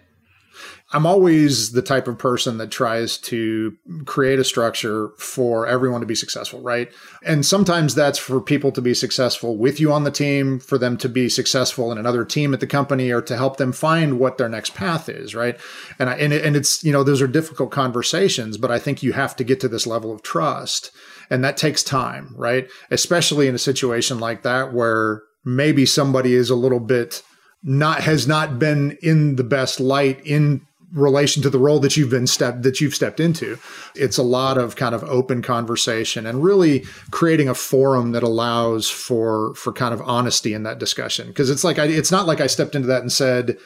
I'm 0.96 1.06
always 1.06 1.74
the 1.74 1.82
type 1.82 2.08
of 2.08 2.18
person 2.18 2.58
that 2.60 2.72
tries 2.72 3.18
to 3.18 3.76
create 4.06 4.40
a 4.40 4.46
structure 4.46 5.10
for 5.18 5.68
everyone 5.68 6.00
to 6.00 6.08
be 6.08 6.16
successful, 6.16 6.62
right? 6.62 6.90
And 7.22 7.46
sometimes 7.46 7.96
that's 7.96 8.18
for 8.18 8.40
people 8.40 8.72
to 8.72 8.82
be 8.82 8.94
successful 8.94 9.58
with 9.58 9.78
you 9.78 9.92
on 9.92 10.06
the 10.06 10.12
team, 10.12 10.58
for 10.58 10.78
them 10.78 10.96
to 11.00 11.10
be 11.10 11.28
successful 11.28 11.92
in 11.92 11.98
another 11.98 12.24
team 12.24 12.54
at 12.54 12.62
the 12.62 12.66
company, 12.68 13.12
or 13.12 13.22
to 13.24 13.36
help 13.36 13.58
them 13.58 13.74
find 13.74 14.20
what 14.20 14.38
their 14.38 14.48
next 14.48 14.74
path 14.74 15.10
is, 15.10 15.36
right? 15.36 15.60
And 16.00 16.10
I, 16.10 16.14
and, 16.14 16.32
it, 16.32 16.46
and 16.46 16.56
it's 16.56 16.82
you 16.82 16.94
know 16.94 17.04
those 17.04 17.22
are 17.22 17.28
difficult 17.28 17.72
conversations, 17.72 18.58
but 18.58 18.72
I 18.72 18.80
think 18.80 19.04
you 19.04 19.12
have 19.12 19.36
to 19.36 19.44
get 19.44 19.60
to 19.60 19.68
this 19.68 19.86
level 19.86 20.14
of 20.14 20.24
trust, 20.24 20.92
and 21.30 21.44
that 21.44 21.58
takes 21.58 21.84
time, 21.84 22.34
right? 22.38 22.70
Especially 22.90 23.50
in 23.50 23.56
a 23.56 23.60
situation 23.60 24.18
like 24.18 24.44
that 24.44 24.74
where 24.74 25.24
maybe 25.44 25.86
somebody 25.86 26.36
is 26.36 26.50
a 26.50 26.56
little 26.56 26.80
bit 26.80 27.22
not 27.66 28.02
has 28.02 28.28
not 28.28 28.60
been 28.60 28.98
in 29.02 29.36
the 29.36 29.44
best 29.44 29.80
light 29.80 30.22
in 30.24 30.62
relation 30.94 31.42
to 31.44 31.50
the 31.50 31.60
role 31.60 31.80
that 31.80 31.98
you've 31.98 32.10
been 32.10 32.28
stepped 32.28 32.64
that 32.64 32.80
you've 32.80 32.96
stepped 32.96 33.20
into. 33.20 33.58
It's 33.96 34.18
a 34.18 34.24
lot 34.24 34.58
of 34.58 34.76
kind 34.76 34.96
of 34.96 35.04
open 35.04 35.42
conversation 35.42 36.26
and 36.26 36.44
really 36.44 36.86
creating 37.12 37.50
a 37.50 37.56
forum 37.56 38.12
that 38.12 38.24
allows 38.24 38.90
for 38.90 39.54
for 39.56 39.74
kind 39.74 39.94
of 39.94 40.02
honesty 40.02 40.54
in 40.54 40.64
that 40.64 40.80
discussion. 40.80 41.28
Because 41.28 41.50
it's 41.50 41.64
like 41.64 41.80
I, 41.80 41.86
it's 41.86 42.12
not 42.12 42.28
like 42.28 42.42
I 42.42 42.48
stepped 42.48 42.76
into 42.76 42.88
that 42.88 43.02
and 43.02 43.12
said, 43.12 43.58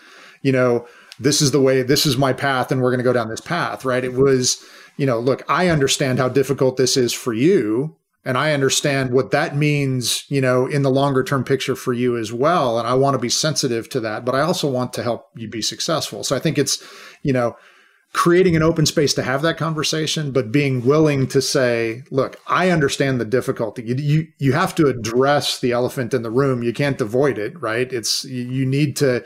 you 0.42 0.52
know, 0.52 0.88
this 1.20 1.42
is 1.42 1.52
the 1.52 1.62
way, 1.62 1.82
this 1.82 2.06
is 2.06 2.18
my 2.18 2.34
path, 2.34 2.72
and 2.72 2.82
we're 2.82 2.92
going 2.92 3.00
to 3.00 3.04
go 3.04 3.14
down 3.14 3.30
this 3.30 3.42
path, 3.42 3.84
right? 3.84 4.04
It 4.04 4.14
was, 4.14 4.64
you 4.98 5.06
know, 5.06 5.20
look, 5.20 5.44
I 5.50 5.68
understand 5.68 6.18
how 6.18 6.30
difficult 6.30 6.78
this 6.78 6.96
is 6.96 7.14
for 7.14 7.34
you 7.34 7.96
and 8.26 8.38
I 8.38 8.54
understand 8.54 9.12
what 9.12 9.32
that 9.32 9.56
means, 9.56 10.26
you 10.28 10.42
know, 10.42 10.66
in 10.66 10.82
the 10.82 10.92
longer 10.92 11.24
term 11.24 11.44
picture 11.44 11.76
for 11.76 11.94
you 11.94 12.18
as 12.18 12.34
well. 12.34 12.78
And 12.78 12.88
I 12.88 12.94
want 12.94 13.16
to 13.16 13.20
be 13.20 13.30
sensitive 13.30 13.90
to 13.90 14.00
that, 14.02 14.26
but 14.26 14.36
I 14.36 14.42
also 14.42 14.70
want 14.70 14.94
to 14.94 15.04
help 15.04 15.30
you 15.36 15.48
be 15.48 15.62
successful. 15.62 16.24
So 16.24 16.36
I 16.36 16.40
think 16.40 16.58
it's, 16.58 16.84
you 17.24 17.32
know, 17.32 17.56
creating 18.12 18.56
an 18.56 18.64
open 18.64 18.86
space 18.86 19.14
to 19.14 19.24
have 19.24 19.42
that 19.44 19.58
conversation, 19.58 20.32
but 20.32 20.52
being 20.52 20.84
willing 20.84 21.28
to 21.28 21.42
say, 21.42 22.04
look, 22.10 22.40
I 22.48 22.72
understand 22.72 23.22
the 23.22 23.26
difficulty. 23.26 23.84
You, 23.84 23.96
you, 23.96 24.28
you 24.40 24.54
have 24.54 24.74
to 24.76 24.88
address 24.88 25.60
the 25.60 25.72
elephant 25.72 26.14
in 26.14 26.24
the 26.24 26.32
room. 26.32 26.64
You 26.64 26.74
can't 26.74 27.00
avoid 27.00 27.38
it, 27.38 27.60
right? 27.62 27.92
It's, 27.94 28.26
you 28.26 28.66
need 28.66 28.96
to, 28.98 29.24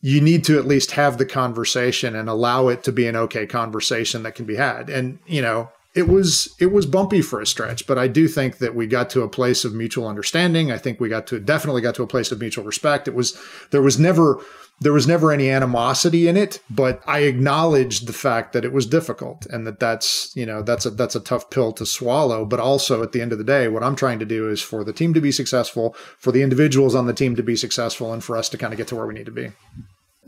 you 0.00 0.20
need 0.20 0.44
to 0.44 0.58
at 0.58 0.66
least 0.66 0.92
have 0.92 1.18
the 1.18 1.26
conversation 1.26 2.16
and 2.16 2.28
allow 2.28 2.68
it 2.68 2.82
to 2.84 2.92
be 2.92 3.06
an 3.06 3.16
okay 3.16 3.46
conversation 3.46 4.24
that 4.24 4.34
can 4.34 4.46
be 4.46 4.56
had. 4.56 4.90
And, 4.90 5.20
you 5.26 5.40
know, 5.40 5.70
it 5.94 6.06
was 6.06 6.54
it 6.60 6.72
was 6.72 6.86
bumpy 6.86 7.22
for 7.22 7.40
a 7.40 7.46
stretch, 7.46 7.86
but 7.86 7.98
I 7.98 8.08
do 8.08 8.28
think 8.28 8.58
that 8.58 8.74
we 8.74 8.86
got 8.86 9.10
to 9.10 9.22
a 9.22 9.28
place 9.28 9.64
of 9.64 9.74
mutual 9.74 10.06
understanding. 10.06 10.70
I 10.70 10.78
think 10.78 11.00
we 11.00 11.08
got 11.08 11.26
to 11.28 11.40
definitely 11.40 11.82
got 11.82 11.94
to 11.96 12.02
a 12.02 12.06
place 12.06 12.30
of 12.30 12.40
mutual 12.40 12.64
respect. 12.64 13.08
It 13.08 13.14
was 13.14 13.40
there 13.70 13.82
was 13.82 13.98
never 13.98 14.40
there 14.80 14.92
was 14.92 15.08
never 15.08 15.32
any 15.32 15.50
animosity 15.50 16.28
in 16.28 16.36
it, 16.36 16.60
but 16.70 17.02
I 17.06 17.20
acknowledged 17.20 18.06
the 18.06 18.12
fact 18.12 18.52
that 18.52 18.64
it 18.64 18.72
was 18.72 18.86
difficult 18.86 19.44
and 19.46 19.66
that 19.66 19.80
that's 19.80 20.34
you 20.36 20.46
know 20.46 20.62
that's 20.62 20.86
a 20.86 20.90
that's 20.90 21.16
a 21.16 21.20
tough 21.20 21.50
pill 21.50 21.72
to 21.72 21.86
swallow. 21.86 22.44
But 22.44 22.60
also 22.60 23.02
at 23.02 23.12
the 23.12 23.22
end 23.22 23.32
of 23.32 23.38
the 23.38 23.44
day, 23.44 23.66
what 23.68 23.82
I'm 23.82 23.96
trying 23.96 24.18
to 24.18 24.26
do 24.26 24.48
is 24.48 24.60
for 24.60 24.84
the 24.84 24.92
team 24.92 25.14
to 25.14 25.20
be 25.20 25.32
successful, 25.32 25.96
for 26.18 26.32
the 26.32 26.42
individuals 26.42 26.94
on 26.94 27.06
the 27.06 27.14
team 27.14 27.34
to 27.36 27.42
be 27.42 27.56
successful, 27.56 28.12
and 28.12 28.22
for 28.22 28.36
us 28.36 28.48
to 28.50 28.58
kind 28.58 28.72
of 28.72 28.76
get 28.76 28.88
to 28.88 28.96
where 28.96 29.06
we 29.06 29.14
need 29.14 29.26
to 29.26 29.32
be 29.32 29.52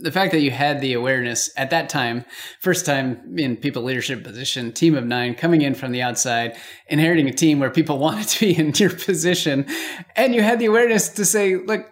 the 0.02 0.12
fact 0.12 0.32
that 0.32 0.40
you 0.40 0.50
had 0.50 0.80
the 0.80 0.94
awareness 0.94 1.50
at 1.56 1.70
that 1.70 1.88
time, 1.88 2.24
first 2.60 2.86
time 2.86 3.38
in 3.38 3.56
people 3.56 3.82
leadership 3.82 4.24
position, 4.24 4.72
team 4.72 4.94
of 4.94 5.04
nine, 5.04 5.34
coming 5.34 5.62
in 5.62 5.74
from 5.74 5.92
the 5.92 6.02
outside, 6.02 6.56
inheriting 6.88 7.28
a 7.28 7.32
team 7.32 7.58
where 7.58 7.70
people 7.70 7.98
wanted 8.06 8.28
to 8.28 8.40
be 8.40 8.58
in 8.58 8.72
your 8.74 8.90
position, 8.90 9.66
and 10.16 10.34
you 10.34 10.42
had 10.42 10.58
the 10.58 10.66
awareness 10.66 11.08
to 11.10 11.24
say, 11.24 11.56
look, 11.56 11.86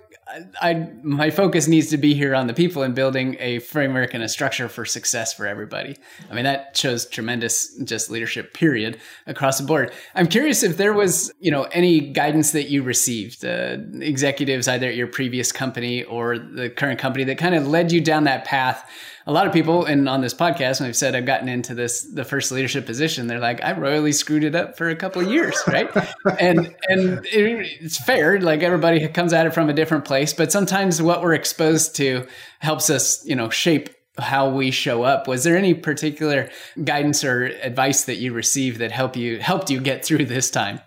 I 0.61 0.91
my 1.03 1.31
focus 1.31 1.69
needs 1.69 1.89
to 1.91 1.97
be 1.97 2.15
here 2.15 2.35
on 2.35 2.47
the 2.47 2.55
people 2.55 2.83
and 2.83 2.95
building 2.95 3.37
a 3.39 3.61
framework 3.61 4.13
and 4.15 4.23
a 4.23 4.29
structure 4.29 4.69
for 4.69 4.85
success 4.85 5.33
for 5.33 5.47
everybody. 5.47 5.97
I 6.31 6.35
mean 6.35 6.45
that 6.45 6.77
shows 6.77 7.07
tremendous 7.07 7.75
just 7.85 8.11
leadership 8.11 8.53
period 8.53 8.99
across 9.27 9.59
the 9.59 9.67
board. 9.67 9.93
I'm 10.15 10.27
curious 10.27 10.63
if 10.63 10.77
there 10.77 10.93
was 10.93 11.33
you 11.41 11.51
know 11.51 11.65
any 11.65 12.01
guidance 12.01 12.53
that 12.53 12.69
you 12.71 12.83
received, 12.83 13.45
uh, 13.45 13.79
executives 14.01 14.69
either 14.69 14.89
at 14.89 14.97
your 14.97 15.07
previous 15.07 15.51
company 15.51 16.05
or 16.05 16.39
the 16.39 16.69
current 16.69 16.99
company 16.99 17.25
that 17.25 17.39
kind 17.39 17.55
of 17.55 17.67
led 17.67 17.91
you 17.91 18.01
down 18.01 18.25
that 18.25 18.45
path 18.45 18.89
a 19.29 19.33
lot 19.33 19.47
of 19.47 19.53
people 19.53 19.85
and 19.85 20.09
on 20.09 20.23
this 20.23 20.33
podcast, 20.33 20.81
when 20.81 20.89
I've 20.89 20.97
said 20.97 21.15
I've 21.15 21.27
gotten 21.27 21.51
into 21.51 21.75
this 21.75 22.01
the 22.01 22.25
first 22.25 22.51
leadership 22.51 22.87
position, 22.87 23.27
they're 23.27 23.39
like, 23.39 23.63
I 23.63 23.73
royally 23.73 24.13
screwed 24.13 24.43
it 24.43 24.55
up 24.55 24.79
for 24.79 24.89
a 24.89 24.97
couple 24.97 25.21
of 25.21 25.31
years, 25.31 25.55
right? 25.69 25.91
and 26.41 26.75
and 26.89 27.27
it, 27.27 27.79
it's 27.81 28.03
fair, 28.03 28.41
like 28.41 28.63
everybody 28.63 29.07
comes 29.09 29.35
at 29.35 29.47
it 29.47 29.53
from 29.53 29.69
a 29.69 29.75
different 29.75 30.07
place, 30.07 30.33
but 30.33 30.51
sometimes 30.51 31.03
what 31.03 31.21
we're 31.23 31.35
exposed 31.35 31.95
to 31.97 32.27
helps 32.61 32.89
us, 32.89 33.23
you 33.27 33.37
know, 33.37 33.51
shape 33.51 33.91
how 34.19 34.49
we 34.49 34.71
show 34.71 35.03
up. 35.03 35.29
Was 35.29 35.45
there 35.45 35.59
any 35.59 35.75
particular 35.75 36.49
guidance 36.83 37.23
or 37.23 37.45
advice 37.45 38.05
that 38.05 38.17
you 38.17 38.33
received 38.33 38.79
that 38.79 38.93
helped 38.93 39.19
you 39.19 39.41
helped 39.41 39.71
you 39.71 39.79
get 39.79 40.07
through 40.07 40.25
this 40.25 40.51
time? 40.51 40.81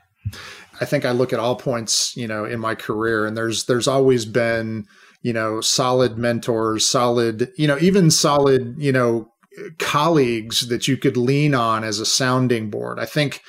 I 0.82 0.86
think 0.86 1.06
I 1.06 1.12
look 1.12 1.32
at 1.32 1.38
all 1.38 1.56
points, 1.56 2.18
you 2.18 2.28
know, 2.28 2.46
in 2.46 2.60
my 2.60 2.74
career, 2.74 3.28
and 3.28 3.38
there's 3.38 3.66
there's 3.66 3.88
always 3.88 4.26
been 4.26 4.88
you 5.22 5.34
know, 5.34 5.62
solid 5.62 6.18
mentors, 6.18 6.88
solid, 6.88 7.52
you 7.58 7.68
know, 7.68 7.78
even 7.80 8.10
solid, 8.10 8.76
you 8.78 8.92
know, 8.92 9.32
colleagues 9.78 10.68
that 10.68 10.88
you 10.88 10.98
could 10.98 11.18
lean 11.18 11.54
on 11.54 11.84
as 11.84 12.00
a 12.00 12.06
sounding 12.06 12.70
board. 12.70 13.00
I 13.00 13.06
think 13.06 13.42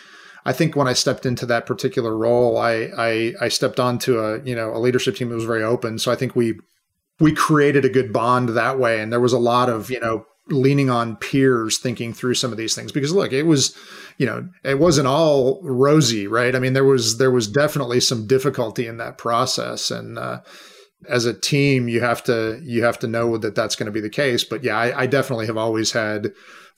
I 0.44 0.52
think 0.52 0.74
when 0.74 0.88
I 0.88 0.92
stepped 0.92 1.24
into 1.24 1.46
that 1.46 1.66
particular 1.66 2.16
role, 2.16 2.58
I 2.58 2.90
I, 2.96 3.34
I 3.40 3.48
stepped 3.48 3.80
onto 3.80 4.18
a 4.18 4.42
you 4.42 4.54
know 4.54 4.74
a 4.74 4.78
leadership 4.78 5.16
team 5.16 5.28
that 5.28 5.34
was 5.34 5.44
very 5.44 5.62
open. 5.62 5.98
So 5.98 6.10
I 6.10 6.16
think 6.16 6.34
we 6.34 6.58
we 7.20 7.32
created 7.32 7.84
a 7.84 7.90
good 7.90 8.12
bond 8.12 8.50
that 8.50 8.78
way, 8.78 9.00
and 9.00 9.12
there 9.12 9.20
was 9.20 9.32
a 9.32 9.38
lot 9.38 9.68
of 9.68 9.90
you 9.90 10.00
know 10.00 10.26
leaning 10.48 10.90
on 10.90 11.16
peers 11.16 11.78
thinking 11.78 12.12
through 12.12 12.34
some 12.34 12.50
of 12.50 12.58
these 12.58 12.74
things 12.74 12.90
because 12.90 13.12
look 13.12 13.32
it 13.32 13.44
was 13.44 13.76
you 14.18 14.26
know 14.26 14.48
it 14.64 14.78
wasn't 14.78 15.06
all 15.06 15.60
rosy 15.62 16.26
right 16.26 16.56
i 16.56 16.58
mean 16.58 16.72
there 16.72 16.84
was 16.84 17.18
there 17.18 17.30
was 17.30 17.46
definitely 17.46 18.00
some 18.00 18.26
difficulty 18.26 18.88
in 18.88 18.96
that 18.96 19.16
process 19.16 19.88
and 19.88 20.18
uh, 20.18 20.40
as 21.08 21.26
a 21.26 21.34
team, 21.34 21.88
you 21.88 22.00
have 22.00 22.22
to 22.24 22.60
you 22.62 22.84
have 22.84 22.98
to 23.00 23.06
know 23.06 23.36
that 23.38 23.54
that's 23.54 23.76
going 23.76 23.86
to 23.86 23.92
be 23.92 24.00
the 24.00 24.10
case. 24.10 24.44
But 24.44 24.62
yeah, 24.64 24.76
I, 24.76 25.02
I 25.02 25.06
definitely 25.06 25.46
have 25.46 25.56
always 25.56 25.92
had 25.92 26.32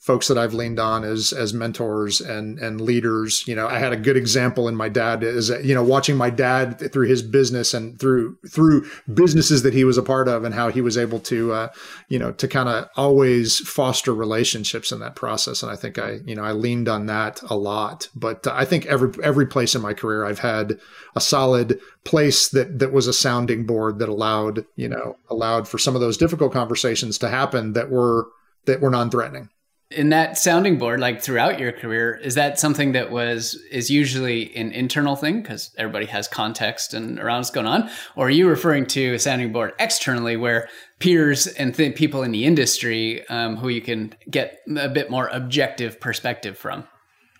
folks 0.05 0.27
that 0.27 0.37
I've 0.37 0.53
leaned 0.53 0.79
on 0.79 1.03
as 1.03 1.33
as 1.33 1.51
mentors 1.51 2.21
and 2.21 2.59
and 2.59 2.79
leaders. 2.79 3.43
You 3.47 3.55
know, 3.55 3.67
I 3.67 3.79
had 3.79 3.91
a 3.91 3.97
good 3.97 4.15
example 4.15 4.67
in 4.67 4.75
my 4.75 4.87
dad 4.87 5.23
is 5.23 5.49
you 5.63 5.73
know 5.73 5.83
watching 5.83 6.15
my 6.15 6.29
dad 6.29 6.91
through 6.93 7.07
his 7.07 7.23
business 7.23 7.73
and 7.73 7.99
through 7.99 8.37
through 8.47 8.87
businesses 9.11 9.63
that 9.63 9.73
he 9.73 9.83
was 9.83 9.97
a 9.97 10.03
part 10.03 10.27
of 10.27 10.43
and 10.43 10.53
how 10.53 10.69
he 10.69 10.79
was 10.79 10.95
able 10.95 11.19
to 11.21 11.53
uh, 11.53 11.69
you 12.07 12.19
know 12.19 12.31
to 12.33 12.47
kind 12.47 12.69
of 12.69 12.87
always 12.95 13.57
foster 13.67 14.13
relationships 14.13 14.91
in 14.91 14.99
that 14.99 15.15
process. 15.15 15.63
And 15.63 15.71
I 15.71 15.75
think 15.75 15.97
I 15.97 16.19
you 16.23 16.35
know 16.35 16.43
I 16.43 16.51
leaned 16.51 16.87
on 16.87 17.07
that 17.07 17.41
a 17.49 17.55
lot. 17.55 18.07
But 18.15 18.45
I 18.45 18.63
think 18.63 18.85
every 18.85 19.11
every 19.23 19.47
place 19.47 19.73
in 19.73 19.81
my 19.81 19.95
career 19.95 20.23
I've 20.23 20.39
had 20.39 20.79
a 21.15 21.21
solid 21.21 21.79
place 22.03 22.49
that 22.49 22.77
that 22.77 22.93
was 22.93 23.07
a 23.07 23.13
sounding 23.13 23.65
board 23.65 23.97
that 23.97 24.09
allowed 24.09 24.65
you 24.75 24.87
know 24.87 25.17
allowed 25.31 25.67
for 25.67 25.79
some 25.79 25.95
of 25.95 26.01
those 26.01 26.17
difficult 26.17 26.53
conversations 26.53 27.17
to 27.17 27.29
happen 27.29 27.73
that 27.73 27.89
were 27.89 28.27
that 28.65 28.81
were 28.81 28.91
non-threatening 28.91 29.49
in 29.91 30.09
that 30.09 30.37
sounding 30.37 30.77
board 30.77 30.99
like 30.99 31.21
throughout 31.21 31.59
your 31.59 31.71
career 31.71 32.15
is 32.15 32.35
that 32.35 32.59
something 32.59 32.93
that 32.93 33.11
was 33.11 33.53
is 33.71 33.89
usually 33.89 34.55
an 34.55 34.71
internal 34.71 35.15
thing? 35.15 35.41
Because 35.41 35.71
everybody 35.77 36.07
has 36.07 36.27
context 36.27 36.93
and 36.93 37.19
around 37.19 37.39
what's 37.39 37.51
going 37.51 37.67
on. 37.67 37.89
Or 38.15 38.27
are 38.27 38.31
you 38.31 38.49
referring 38.49 38.87
to 38.87 39.13
a 39.13 39.19
sounding 39.19 39.51
board 39.51 39.73
externally 39.79 40.37
where 40.37 40.67
peers 40.99 41.47
and 41.47 41.75
th- 41.75 41.95
people 41.95 42.23
in 42.23 42.31
the 42.31 42.45
industry 42.45 43.27
um, 43.27 43.57
who 43.57 43.69
you 43.69 43.81
can 43.81 44.15
get 44.29 44.59
a 44.75 44.89
bit 44.89 45.11
more 45.11 45.27
objective 45.27 45.99
perspective 45.99 46.57
from? 46.57 46.87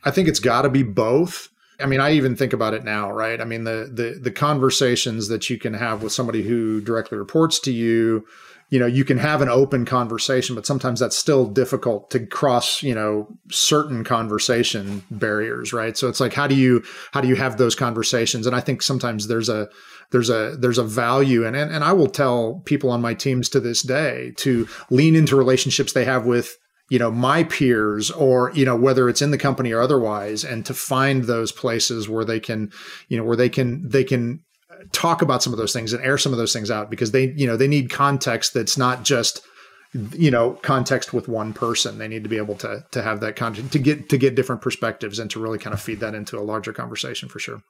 I 0.04 0.12
think 0.12 0.28
it's 0.28 0.40
got 0.40 0.62
to 0.62 0.70
be 0.70 0.84
both 0.84 1.50
I 1.80 1.86
mean, 1.86 2.00
I 2.00 2.12
even 2.14 2.36
think 2.36 2.54
about 2.54 2.74
it 2.74 2.84
now, 2.84 3.12
right? 3.12 3.40
I 3.42 3.46
mean, 3.46 3.64
the 3.64 3.90
the 3.92 4.20
the 4.20 4.32
conversations 4.32 5.28
that 5.28 5.50
you 5.50 5.58
can 5.58 5.74
have 5.74 6.04
with 6.04 6.14
somebody 6.14 6.44
who 6.44 6.82
directly 6.82 7.18
reports 7.18 7.60
to 7.62 7.72
you, 7.72 8.26
you 8.70 8.80
know, 8.80 8.86
you 8.86 9.06
can 9.06 9.18
have 9.18 9.42
an 9.42 9.50
open 9.50 9.86
conversation, 9.86 10.56
but 10.56 10.66
sometimes 10.66 11.00
that's 11.00 11.18
still 11.18 11.46
difficult 11.46 12.10
to 12.12 12.26
cross, 12.26 12.82
you 12.82 12.96
know, 12.96 13.28
certain 13.52 14.04
conversation 14.04 15.04
barriers, 15.12 15.72
right? 15.72 15.98
So 15.98 16.08
it's 16.08 16.20
like, 16.20 16.34
how 16.34 16.48
do 16.48 16.56
you, 16.56 16.84
how 17.12 17.22
do 17.22 17.28
you 17.28 17.36
have 17.36 17.58
those 17.58 17.76
conversations? 17.76 18.48
And 18.48 18.56
I 18.56 18.62
think 18.62 18.82
sometimes 18.82 19.28
there's 19.28 19.50
a, 19.50 19.70
there's 20.12 20.30
a 20.30 20.56
there's 20.58 20.78
a 20.78 20.84
value 20.84 21.46
and 21.46 21.56
and 21.56 21.84
I 21.84 21.92
will 21.94 22.08
tell 22.08 22.62
people 22.66 22.92
on 22.92 23.02
my 23.02 23.14
teams 23.14 23.50
to 23.50 23.60
this 23.60 23.82
day 23.82 24.34
to 24.38 24.68
lean 24.90 25.16
into 25.16 25.36
relationships 25.36 25.94
they 25.94 26.06
have 26.06 26.26
with 26.26 26.58
you 26.90 27.00
know 27.00 27.12
my 27.12 27.44
peers 27.44 28.12
or 28.12 28.52
you 28.54 28.66
know 28.66 28.76
whether 28.76 29.10
it's 29.10 29.22
in 29.22 29.32
the 29.32 29.38
company 29.38 29.72
or 29.72 29.82
otherwise 29.82 30.44
and 30.44 30.66
to 30.66 30.74
find 30.74 31.24
those 31.24 31.52
places 31.52 32.08
where 32.08 32.26
they 32.26 32.40
can 32.40 32.72
you 33.10 33.18
know 33.18 33.24
where 33.24 33.38
they 33.38 33.50
can 33.50 33.88
they 33.88 34.04
can 34.04 34.42
talk 34.92 35.22
about 35.22 35.42
some 35.42 35.54
of 35.54 35.58
those 35.58 35.74
things 35.74 35.94
and 35.94 36.04
air 36.04 36.18
some 36.18 36.32
of 36.32 36.38
those 36.38 36.54
things 36.54 36.70
out 36.70 36.90
because 36.90 37.12
they 37.12 37.32
you 37.36 37.48
know 37.48 37.58
they 37.58 37.68
need 37.68 37.90
context 37.90 38.54
that's 38.54 38.78
not 38.78 39.04
just 39.04 39.42
you 40.14 40.32
know 40.32 40.52
context 40.62 41.14
with 41.14 41.28
one 41.28 41.54
person. 41.54 41.98
They 41.98 42.08
need 42.08 42.24
to 42.24 42.30
be 42.30 42.38
able 42.38 42.56
to 42.56 42.86
to 42.92 43.02
have 43.02 43.22
that 43.22 43.36
content 43.36 43.72
to 43.72 43.80
get 43.80 44.10
to 44.10 44.18
get 44.18 44.36
different 44.36 44.62
perspectives 44.62 45.20
and 45.20 45.30
to 45.32 45.40
really 45.40 45.58
kind 45.58 45.74
of 45.74 45.82
feed 45.82 46.00
that 46.02 46.14
into 46.14 46.38
a 46.38 46.42
larger 46.42 46.74
conversation 46.74 47.30
for 47.30 47.40
sure 47.40 47.62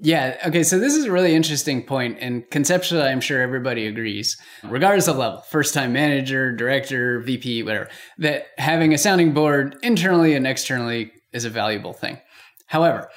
yeah. 0.00 0.38
Okay. 0.46 0.62
So 0.62 0.78
this 0.78 0.94
is 0.94 1.06
a 1.06 1.12
really 1.12 1.34
interesting 1.34 1.82
point, 1.82 2.18
and 2.20 2.48
conceptually, 2.50 3.02
I'm 3.02 3.20
sure 3.20 3.42
everybody 3.42 3.86
agrees, 3.86 4.40
regardless 4.62 5.08
of 5.08 5.16
level, 5.16 5.40
first 5.40 5.74
time 5.74 5.92
manager, 5.92 6.54
director, 6.54 7.20
VP, 7.20 7.64
whatever, 7.64 7.88
that 8.18 8.46
having 8.58 8.94
a 8.94 8.98
sounding 8.98 9.32
board 9.32 9.76
internally 9.82 10.34
and 10.34 10.46
externally 10.46 11.12
is 11.32 11.44
a 11.44 11.50
valuable 11.50 11.92
thing. 11.92 12.18
However, 12.66 13.08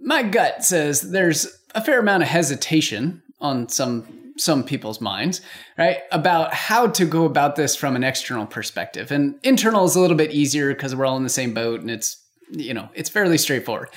my 0.00 0.22
gut 0.22 0.64
says 0.64 1.02
there's 1.02 1.46
a 1.74 1.84
fair 1.84 2.00
amount 2.00 2.22
of 2.22 2.28
hesitation 2.30 3.22
on 3.40 3.68
some 3.68 4.32
some 4.36 4.64
people's 4.64 5.00
minds, 5.00 5.42
right, 5.78 5.98
about 6.10 6.52
how 6.52 6.88
to 6.88 7.04
go 7.04 7.24
about 7.24 7.54
this 7.54 7.76
from 7.76 7.94
an 7.94 8.02
external 8.02 8.46
perspective. 8.46 9.12
And 9.12 9.36
internal 9.44 9.84
is 9.84 9.94
a 9.94 10.00
little 10.00 10.16
bit 10.16 10.32
easier 10.32 10.74
because 10.74 10.96
we're 10.96 11.06
all 11.06 11.16
in 11.16 11.22
the 11.22 11.28
same 11.28 11.54
boat 11.54 11.82
and 11.82 11.90
it's 11.90 12.20
you 12.50 12.74
know, 12.74 12.88
it's 12.94 13.08
fairly 13.08 13.38
straightforward. 13.38 13.88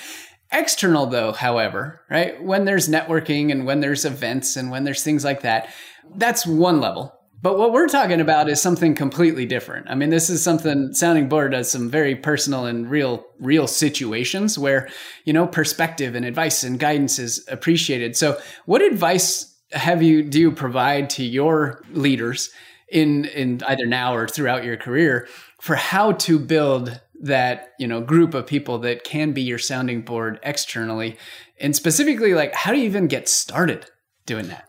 External, 0.51 1.07
though, 1.07 1.33
however, 1.33 2.01
right, 2.09 2.41
when 2.41 2.65
there's 2.65 2.87
networking 2.87 3.51
and 3.51 3.65
when 3.65 3.81
there's 3.81 4.05
events 4.05 4.55
and 4.55 4.71
when 4.71 4.83
there's 4.85 5.03
things 5.03 5.23
like 5.23 5.41
that, 5.41 5.69
that's 6.15 6.47
one 6.47 6.79
level. 6.79 7.13
But 7.41 7.57
what 7.57 7.71
we're 7.71 7.87
talking 7.87 8.19
about 8.19 8.49
is 8.49 8.61
something 8.61 8.95
completely 8.95 9.45
different. 9.45 9.89
I 9.89 9.95
mean, 9.95 10.09
this 10.09 10.29
is 10.29 10.41
something 10.41 10.93
Sounding 10.93 11.29
Board 11.29 11.51
does 11.51 11.69
some 11.69 11.89
very 11.89 12.15
personal 12.15 12.65
and 12.65 12.89
real, 12.89 13.25
real 13.39 13.67
situations 13.67 14.57
where, 14.57 14.89
you 15.23 15.33
know, 15.33 15.45
perspective 15.45 16.15
and 16.15 16.25
advice 16.25 16.63
and 16.63 16.79
guidance 16.79 17.19
is 17.19 17.45
appreciated. 17.49 18.15
So, 18.17 18.39
what 18.65 18.81
advice 18.81 19.53
have 19.71 20.01
you 20.01 20.23
do 20.23 20.39
you 20.39 20.51
provide 20.51 21.09
to 21.11 21.23
your 21.23 21.83
leaders 21.91 22.49
in 22.89 23.25
in 23.25 23.61
either 23.67 23.85
now 23.85 24.15
or 24.15 24.27
throughout 24.27 24.63
your 24.63 24.77
career 24.77 25.27
for 25.59 25.75
how 25.75 26.13
to 26.13 26.39
build 26.39 26.99
that 27.21 27.73
you 27.79 27.87
know 27.87 28.01
group 28.01 28.33
of 28.33 28.47
people 28.47 28.79
that 28.79 29.03
can 29.03 29.31
be 29.31 29.41
your 29.41 29.59
sounding 29.59 30.01
board 30.01 30.39
externally. 30.43 31.17
And 31.59 31.75
specifically 31.75 32.33
like 32.33 32.53
how 32.53 32.71
do 32.71 32.79
you 32.79 32.85
even 32.85 33.07
get 33.07 33.27
started 33.27 33.89
doing 34.25 34.47
that 34.49 34.66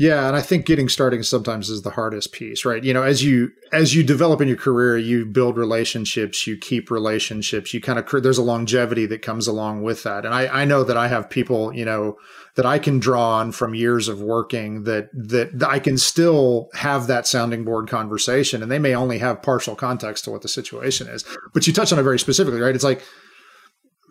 yeah, 0.00 0.26
and 0.26 0.34
I 0.34 0.40
think 0.40 0.64
getting 0.64 0.88
starting 0.88 1.22
sometimes 1.22 1.68
is 1.68 1.82
the 1.82 1.90
hardest 1.90 2.32
piece, 2.32 2.64
right? 2.64 2.82
You 2.82 2.94
know, 2.94 3.02
as 3.02 3.22
you 3.22 3.52
as 3.70 3.94
you 3.94 4.02
develop 4.02 4.40
in 4.40 4.48
your 4.48 4.56
career, 4.56 4.96
you 4.96 5.26
build 5.26 5.58
relationships, 5.58 6.46
you 6.46 6.56
keep 6.56 6.90
relationships, 6.90 7.74
you 7.74 7.82
kind 7.82 7.98
of 7.98 8.22
there's 8.22 8.38
a 8.38 8.42
longevity 8.42 9.04
that 9.04 9.20
comes 9.20 9.46
along 9.46 9.82
with 9.82 10.02
that. 10.04 10.24
And 10.24 10.34
I 10.34 10.62
I 10.62 10.64
know 10.64 10.84
that 10.84 10.96
I 10.96 11.08
have 11.08 11.28
people, 11.28 11.74
you 11.74 11.84
know, 11.84 12.16
that 12.56 12.64
I 12.64 12.78
can 12.78 12.98
draw 12.98 13.32
on 13.40 13.52
from 13.52 13.74
years 13.74 14.08
of 14.08 14.22
working 14.22 14.84
that 14.84 15.10
that 15.12 15.68
I 15.68 15.78
can 15.78 15.98
still 15.98 16.70
have 16.72 17.06
that 17.08 17.26
sounding 17.26 17.66
board 17.66 17.86
conversation 17.86 18.62
and 18.62 18.72
they 18.72 18.78
may 18.78 18.94
only 18.94 19.18
have 19.18 19.42
partial 19.42 19.76
context 19.76 20.24
to 20.24 20.30
what 20.30 20.40
the 20.40 20.48
situation 20.48 21.08
is. 21.08 21.26
But 21.52 21.66
you 21.66 21.74
touch 21.74 21.92
on 21.92 21.98
it 21.98 22.04
very 22.04 22.18
specifically, 22.18 22.62
right? 22.62 22.74
It's 22.74 22.84
like 22.84 23.02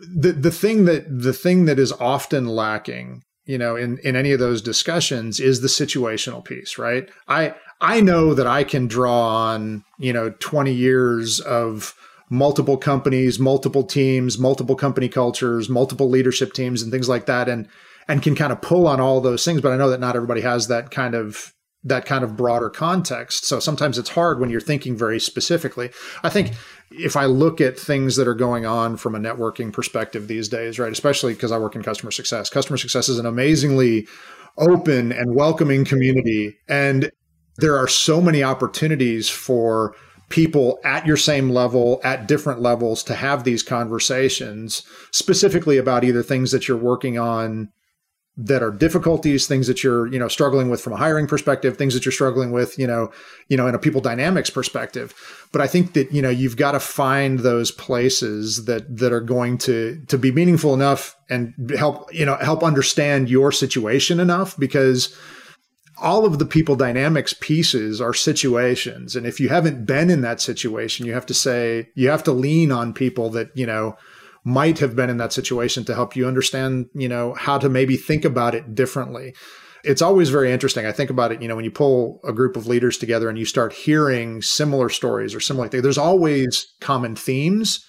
the 0.07 0.33
the 0.33 0.51
thing 0.51 0.85
that 0.85 1.05
the 1.09 1.33
thing 1.33 1.65
that 1.65 1.79
is 1.79 1.91
often 1.93 2.45
lacking 2.45 3.23
you 3.49 3.57
know 3.57 3.75
in 3.75 3.97
in 3.99 4.15
any 4.15 4.31
of 4.31 4.39
those 4.39 4.61
discussions 4.61 5.39
is 5.39 5.61
the 5.61 5.67
situational 5.67 6.45
piece 6.45 6.77
right? 6.77 7.09
I 7.27 7.55
i 7.81 7.99
know 7.99 8.33
that 8.33 8.45
i 8.45 8.63
can 8.63 8.87
draw 8.87 9.27
on 9.51 9.83
you 9.97 10.13
know 10.13 10.29
20 10.39 10.71
years 10.71 11.39
of 11.39 11.95
multiple 12.29 12.77
companies 12.77 13.39
multiple 13.39 13.83
teams 13.83 14.37
multiple 14.37 14.75
company 14.75 15.09
cultures 15.09 15.67
multiple 15.67 16.09
leadership 16.09 16.53
teams 16.53 16.81
and 16.83 16.91
things 16.91 17.09
like 17.09 17.25
that 17.25 17.49
and 17.49 17.67
and 18.07 18.21
can 18.21 18.35
kind 18.35 18.51
of 18.51 18.61
pull 18.61 18.85
on 18.85 18.99
all 18.99 19.19
those 19.19 19.43
things 19.43 19.61
but 19.61 19.71
i 19.71 19.77
know 19.77 19.89
that 19.89 19.99
not 19.99 20.15
everybody 20.15 20.41
has 20.41 20.67
that 20.67 20.91
kind 20.91 21.15
of 21.15 21.53
that 21.83 22.05
kind 22.05 22.23
of 22.23 22.35
broader 22.35 22.69
context 22.69 23.45
so 23.45 23.59
sometimes 23.59 23.97
it's 23.97 24.09
hard 24.09 24.39
when 24.39 24.49
you're 24.49 24.59
thinking 24.59 24.97
very 24.97 25.19
specifically 25.19 25.89
i 26.23 26.29
think 26.29 26.53
if 26.91 27.15
I 27.15 27.25
look 27.25 27.61
at 27.61 27.77
things 27.77 28.15
that 28.15 28.27
are 28.27 28.35
going 28.35 28.65
on 28.65 28.97
from 28.97 29.15
a 29.15 29.19
networking 29.19 29.71
perspective 29.71 30.27
these 30.27 30.49
days, 30.49 30.79
right, 30.79 30.91
especially 30.91 31.33
because 31.33 31.51
I 31.51 31.57
work 31.57 31.75
in 31.75 31.83
customer 31.83 32.11
success, 32.11 32.49
customer 32.49 32.77
success 32.77 33.09
is 33.09 33.19
an 33.19 33.25
amazingly 33.25 34.07
open 34.57 35.11
and 35.11 35.35
welcoming 35.35 35.85
community. 35.85 36.57
And 36.67 37.11
there 37.57 37.77
are 37.77 37.87
so 37.87 38.21
many 38.21 38.43
opportunities 38.43 39.29
for 39.29 39.95
people 40.29 40.79
at 40.83 41.05
your 41.05 41.17
same 41.17 41.49
level, 41.49 42.01
at 42.03 42.27
different 42.27 42.61
levels, 42.61 43.03
to 43.03 43.15
have 43.15 43.43
these 43.43 43.63
conversations 43.63 44.83
specifically 45.11 45.77
about 45.77 46.03
either 46.03 46.23
things 46.23 46.51
that 46.51 46.67
you're 46.67 46.77
working 46.77 47.17
on 47.17 47.69
that 48.41 48.63
are 48.63 48.71
difficulties, 48.71 49.47
things 49.47 49.67
that 49.67 49.83
you're, 49.83 50.07
you 50.07 50.17
know, 50.17 50.29
struggling 50.29 50.69
with 50.69 50.79
from 50.79 50.93
a 50.93 50.97
hiring 50.97 51.27
perspective, 51.27 51.75
things 51.77 51.93
that 51.93 52.05
you're 52.05 52.11
struggling 52.13 52.51
with, 52.51 52.79
you 52.79 52.87
know, 52.87 53.11
you 53.49 53.57
know, 53.57 53.67
in 53.67 53.75
a 53.75 53.79
people 53.79 53.99
dynamics 53.99 54.49
perspective. 54.49 55.13
But 55.51 55.61
I 55.61 55.67
think 55.67 55.91
that, 55.93 56.13
you 56.13 56.21
know, 56.21 56.29
you've 56.29 56.55
got 56.55 56.71
to 56.71 56.79
find 56.79 57.39
those 57.39 57.69
places 57.69 58.63
that 58.63 58.97
that 58.97 59.11
are 59.11 59.19
going 59.19 59.57
to 59.59 60.01
to 60.07 60.17
be 60.17 60.31
meaningful 60.31 60.73
enough 60.73 61.17
and 61.29 61.53
help, 61.77 62.13
you 62.13 62.25
know, 62.25 62.35
help 62.35 62.63
understand 62.63 63.29
your 63.29 63.51
situation 63.51 64.21
enough 64.21 64.57
because 64.57 65.13
all 66.01 66.25
of 66.25 66.39
the 66.39 66.45
people 66.45 66.77
dynamics 66.77 67.35
pieces 67.41 67.99
are 67.99 68.13
situations. 68.13 69.17
And 69.17 69.25
if 69.25 69.41
you 69.41 69.49
haven't 69.49 69.85
been 69.85 70.09
in 70.09 70.21
that 70.21 70.39
situation, 70.39 71.05
you 71.05 71.13
have 71.13 71.25
to 71.25 71.33
say, 71.33 71.89
you 71.93 72.09
have 72.09 72.23
to 72.23 72.31
lean 72.31 72.71
on 72.71 72.93
people 72.93 73.29
that, 73.31 73.49
you 73.53 73.65
know, 73.65 73.97
might 74.43 74.79
have 74.79 74.95
been 74.95 75.09
in 75.09 75.17
that 75.17 75.33
situation 75.33 75.83
to 75.85 75.95
help 75.95 76.15
you 76.15 76.27
understand, 76.27 76.87
you 76.93 77.09
know, 77.09 77.33
how 77.33 77.57
to 77.57 77.69
maybe 77.69 77.97
think 77.97 78.25
about 78.25 78.55
it 78.55 78.75
differently. 78.75 79.35
It's 79.83 80.01
always 80.01 80.29
very 80.29 80.51
interesting. 80.51 80.85
I 80.85 80.91
think 80.91 81.09
about 81.09 81.31
it, 81.31 81.41
you 81.41 81.47
know, 81.47 81.55
when 81.55 81.65
you 81.65 81.71
pull 81.71 82.19
a 82.25 82.33
group 82.33 82.57
of 82.57 82.67
leaders 82.67 82.97
together 82.97 83.29
and 83.29 83.37
you 83.37 83.45
start 83.45 83.71
hearing 83.71 84.41
similar 84.41 84.89
stories 84.89 85.33
or 85.33 85.39
similar 85.39 85.69
things, 85.69 85.83
there's 85.83 85.97
always 85.97 86.67
common 86.81 87.15
themes, 87.15 87.85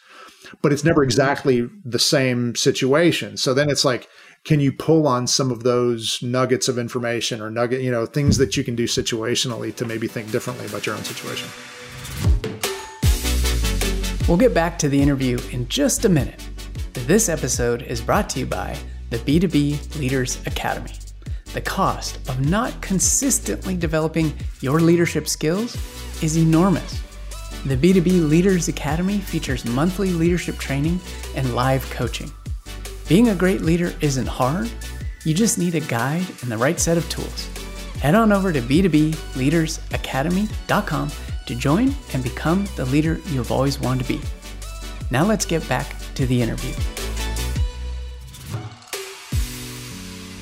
but 0.63 0.73
it's 0.73 0.85
never 0.85 1.03
exactly 1.03 1.69
the 1.85 1.99
same 1.99 2.55
situation. 2.55 3.37
So 3.37 3.55
then 3.55 3.69
it's 3.71 3.85
like, 3.85 4.09
can 4.45 4.61
you 4.61 4.73
pull 4.73 5.07
on 5.07 5.27
some 5.27 5.51
of 5.51 5.65
those 5.65 6.19
nuggets 6.23 6.69
of 6.69 6.79
information 6.79 7.41
or 7.41 7.51
nugget, 7.51 7.83
you 7.83 7.91
know, 7.91 8.07
things 8.07 8.39
that 8.39 8.57
you 8.57 8.65
can 8.65 8.75
do 8.75 8.85
situationally 8.85 9.75
to 9.77 9.85
maybe 9.85 10.07
think 10.07 10.31
differently 10.31 10.67
about 10.67 10.87
your 10.87 10.95
own 10.95 11.05
situation? 11.05 11.49
We'll 14.31 14.39
get 14.39 14.55
back 14.55 14.79
to 14.79 14.89
the 14.89 15.03
interview 15.03 15.39
in 15.51 15.67
just 15.67 16.05
a 16.05 16.09
minute. 16.09 16.49
This 16.93 17.29
episode 17.29 17.83
is 17.83 18.01
brought 18.01 18.31
to 18.31 18.39
you 18.39 18.47
by 18.47 18.79
the 19.11 19.19
B2B 19.19 19.99
Leaders 19.99 20.39
Academy. 20.47 20.93
The 21.53 21.61
cost 21.61 22.19
of 22.29 22.49
not 22.49 22.81
consistently 22.81 23.77
developing 23.77 24.33
your 24.61 24.79
leadership 24.79 25.27
skills 25.27 25.77
is 26.23 26.39
enormous. 26.39 27.03
The 27.65 27.77
B2B 27.77 28.31
Leaders 28.31 28.69
Academy 28.69 29.19
features 29.19 29.65
monthly 29.65 30.11
leadership 30.11 30.59
training 30.59 31.01
and 31.35 31.57
live 31.57 31.91
coaching. 31.91 32.31
Being 33.09 33.31
a 33.31 33.35
great 33.35 33.63
leader 33.63 33.93
isn't 34.01 34.29
hard, 34.29 34.71
you 35.25 35.35
just 35.35 35.59
need 35.59 35.75
a 35.75 35.81
guide 35.81 36.25
and 36.43 36.53
the 36.53 36.57
right 36.57 36.79
set 36.79 36.97
of 36.97 37.09
tools. 37.09 37.49
Head 37.99 38.15
on 38.15 38.31
over 38.31 38.53
to 38.53 38.61
b2bleadersacademy.com 38.61 41.11
to 41.51 41.57
join 41.57 41.95
and 42.15 42.23
become 42.23 42.67
the 42.77 42.85
leader 42.87 43.21
you've 43.27 43.51
always 43.51 43.81
wanted 43.81 44.05
to 44.05 44.09
be. 44.09 44.21
Now 45.11 45.25
let's 45.25 45.45
get 45.45 45.69
back 45.69 45.97
to 46.15 46.25
the 46.27 46.41
interview. 46.41 46.73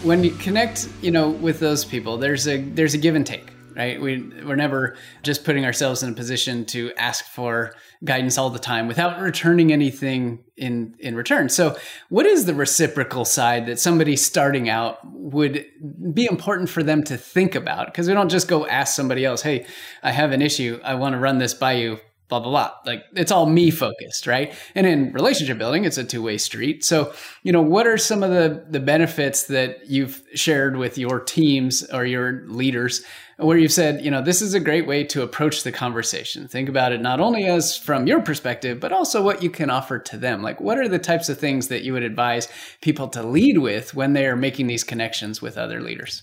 When 0.06 0.22
you 0.22 0.30
connect, 0.32 0.88
you 1.00 1.10
know, 1.10 1.30
with 1.30 1.60
those 1.60 1.84
people, 1.84 2.18
there's 2.18 2.46
a 2.46 2.60
there's 2.60 2.94
a 2.94 2.98
give 2.98 3.14
and 3.14 3.26
take 3.26 3.52
right? 3.78 4.00
We 4.00 4.18
we're 4.44 4.56
never 4.56 4.96
just 5.22 5.44
putting 5.44 5.64
ourselves 5.64 6.02
in 6.02 6.10
a 6.10 6.12
position 6.12 6.64
to 6.66 6.92
ask 6.98 7.24
for 7.24 7.74
guidance 8.04 8.38
all 8.38 8.50
the 8.50 8.58
time 8.58 8.86
without 8.86 9.20
returning 9.20 9.72
anything 9.72 10.44
in 10.56 10.94
in 10.98 11.16
return. 11.16 11.48
So, 11.48 11.76
what 12.08 12.26
is 12.26 12.46
the 12.46 12.54
reciprocal 12.54 13.24
side 13.24 13.66
that 13.66 13.78
somebody 13.78 14.16
starting 14.16 14.68
out 14.68 14.98
would 15.04 15.64
be 16.12 16.26
important 16.26 16.68
for 16.68 16.82
them 16.82 17.02
to 17.04 17.16
think 17.16 17.54
about? 17.54 17.86
Because 17.86 18.08
we 18.08 18.14
don't 18.14 18.28
just 18.28 18.48
go 18.48 18.66
ask 18.66 18.94
somebody 18.94 19.24
else, 19.24 19.42
"Hey, 19.42 19.66
I 20.02 20.12
have 20.12 20.32
an 20.32 20.42
issue. 20.42 20.80
I 20.84 20.94
want 20.94 21.14
to 21.14 21.18
run 21.18 21.38
this 21.38 21.54
by 21.54 21.72
you." 21.72 21.98
Blah 22.28 22.40
blah 22.40 22.50
blah. 22.50 22.72
Like 22.84 23.04
it's 23.14 23.32
all 23.32 23.46
me 23.46 23.70
focused 23.70 24.26
right? 24.26 24.54
And 24.74 24.86
in 24.86 25.12
relationship 25.12 25.58
building 25.58 25.84
it's 25.84 25.98
a 25.98 26.04
two-way 26.04 26.38
street. 26.38 26.84
So 26.84 27.12
you 27.42 27.52
know 27.52 27.62
what 27.62 27.86
are 27.86 27.98
some 27.98 28.22
of 28.22 28.30
the 28.30 28.64
the 28.68 28.80
benefits 28.80 29.44
that 29.44 29.88
you've 29.88 30.22
shared 30.34 30.76
with 30.76 30.98
your 30.98 31.20
teams 31.20 31.82
or 31.90 32.04
your 32.04 32.44
leaders 32.46 33.02
where 33.38 33.56
you've 33.56 33.72
said 33.72 34.04
you 34.04 34.10
know 34.10 34.20
this 34.20 34.42
is 34.42 34.54
a 34.54 34.60
great 34.60 34.86
way 34.86 35.04
to 35.04 35.22
approach 35.22 35.62
the 35.62 35.72
conversation? 35.72 36.48
Think 36.48 36.68
about 36.68 36.92
it 36.92 37.00
not 37.00 37.20
only 37.20 37.46
as 37.46 37.76
from 37.76 38.06
your 38.06 38.20
perspective 38.20 38.78
but 38.80 38.92
also 38.92 39.22
what 39.22 39.42
you 39.42 39.50
can 39.50 39.70
offer 39.70 39.98
to 39.98 40.16
them. 40.16 40.42
Like 40.42 40.60
what 40.60 40.78
are 40.78 40.88
the 40.88 40.98
types 40.98 41.28
of 41.28 41.38
things 41.38 41.68
that 41.68 41.82
you 41.82 41.92
would 41.94 42.02
advise 42.02 42.48
people 42.82 43.08
to 43.08 43.22
lead 43.22 43.58
with 43.58 43.94
when 43.94 44.12
they 44.12 44.26
are 44.26 44.36
making 44.36 44.66
these 44.66 44.84
connections 44.84 45.40
with 45.40 45.56
other 45.56 45.80
leaders 45.80 46.22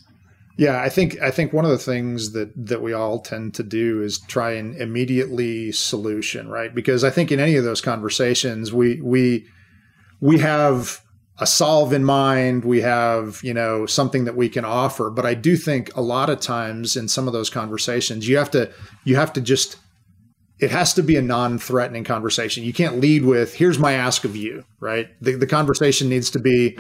yeah, 0.58 0.82
I 0.82 0.90
think 0.90 1.20
I 1.22 1.32
think 1.32 1.52
one 1.52 1.66
of 1.66 1.72
the 1.72 1.78
things 1.78 2.32
that 2.32 2.52
that 2.68 2.82
we 2.82 2.94
all 2.94 3.20
tend 3.20 3.54
to 3.56 3.64
do 3.64 4.02
is 4.02 4.20
try 4.20 4.52
and 4.52 4.76
immediately 4.78 5.72
solution, 5.74 6.48
right? 6.48 6.74
Because 6.74 7.04
I 7.04 7.10
think 7.10 7.32
in 7.32 7.40
any 7.42 7.56
of 7.56 7.66
those 7.66 7.82
conversations, 7.82 8.72
we 8.72 9.02
we 9.02 9.48
we 10.22 10.40
have 10.40 11.02
a 11.40 11.46
solve 11.46 11.92
in 11.92 12.06
mind, 12.06 12.64
we 12.64 12.80
have, 12.80 13.42
you 13.44 13.54
know, 13.54 13.86
something 13.86 14.24
that 14.24 14.38
we 14.38 14.48
can 14.48 14.64
offer, 14.64 15.10
but 15.10 15.26
I 15.26 15.34
do 15.34 15.58
think 15.58 15.94
a 15.98 16.02
lot 16.02 16.30
of 16.30 16.40
times 16.40 16.96
in 16.96 17.10
some 17.10 17.28
of 17.28 17.34
those 17.34 17.50
conversations, 17.50 18.28
you 18.28 18.38
have 18.38 18.52
to 18.52 18.72
you 19.04 19.18
have 19.18 19.34
to 19.34 19.42
just 19.42 19.76
it 20.58 20.72
has 20.72 20.94
to 20.94 21.04
be 21.04 21.18
a 21.18 21.22
non-threatening 21.22 22.06
conversation. 22.06 22.64
You 22.64 22.72
can't 22.72 23.02
lead 23.02 23.26
with 23.26 23.56
here's 23.56 23.78
my 23.78 23.92
ask 23.92 24.24
of 24.24 24.38
you, 24.38 24.64
right? 24.80 25.10
The 25.22 25.36
the 25.36 25.48
conversation 25.48 26.08
needs 26.08 26.30
to 26.30 26.40
be 26.40 26.78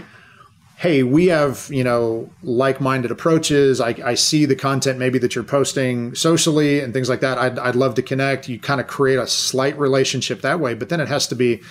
hey, 0.77 1.03
we 1.03 1.27
have, 1.27 1.69
you 1.71 1.83
know, 1.83 2.29
like-minded 2.43 3.09
approaches. 3.09 3.79
I, 3.79 3.95
I, 4.03 4.13
see 4.15 4.45
the 4.45 4.57
content 4.57 4.99
maybe 4.99 5.17
that 5.19 5.33
you're 5.33 5.43
posting 5.43 6.13
socially 6.15 6.81
and 6.81 6.93
things 6.93 7.07
like 7.07 7.21
that. 7.21 7.37
I'd, 7.37 7.57
I'd 7.57 7.75
love 7.75 7.95
to 7.95 8.01
connect. 8.01 8.49
You 8.49 8.59
kind 8.59 8.81
of 8.81 8.87
create 8.87 9.17
a 9.17 9.25
slight 9.25 9.77
relationship 9.79 10.41
that 10.41 10.59
way, 10.59 10.73
but 10.73 10.89
then 10.89 10.99
it 10.99 11.07
has 11.07 11.27
to 11.27 11.35
be, 11.35 11.61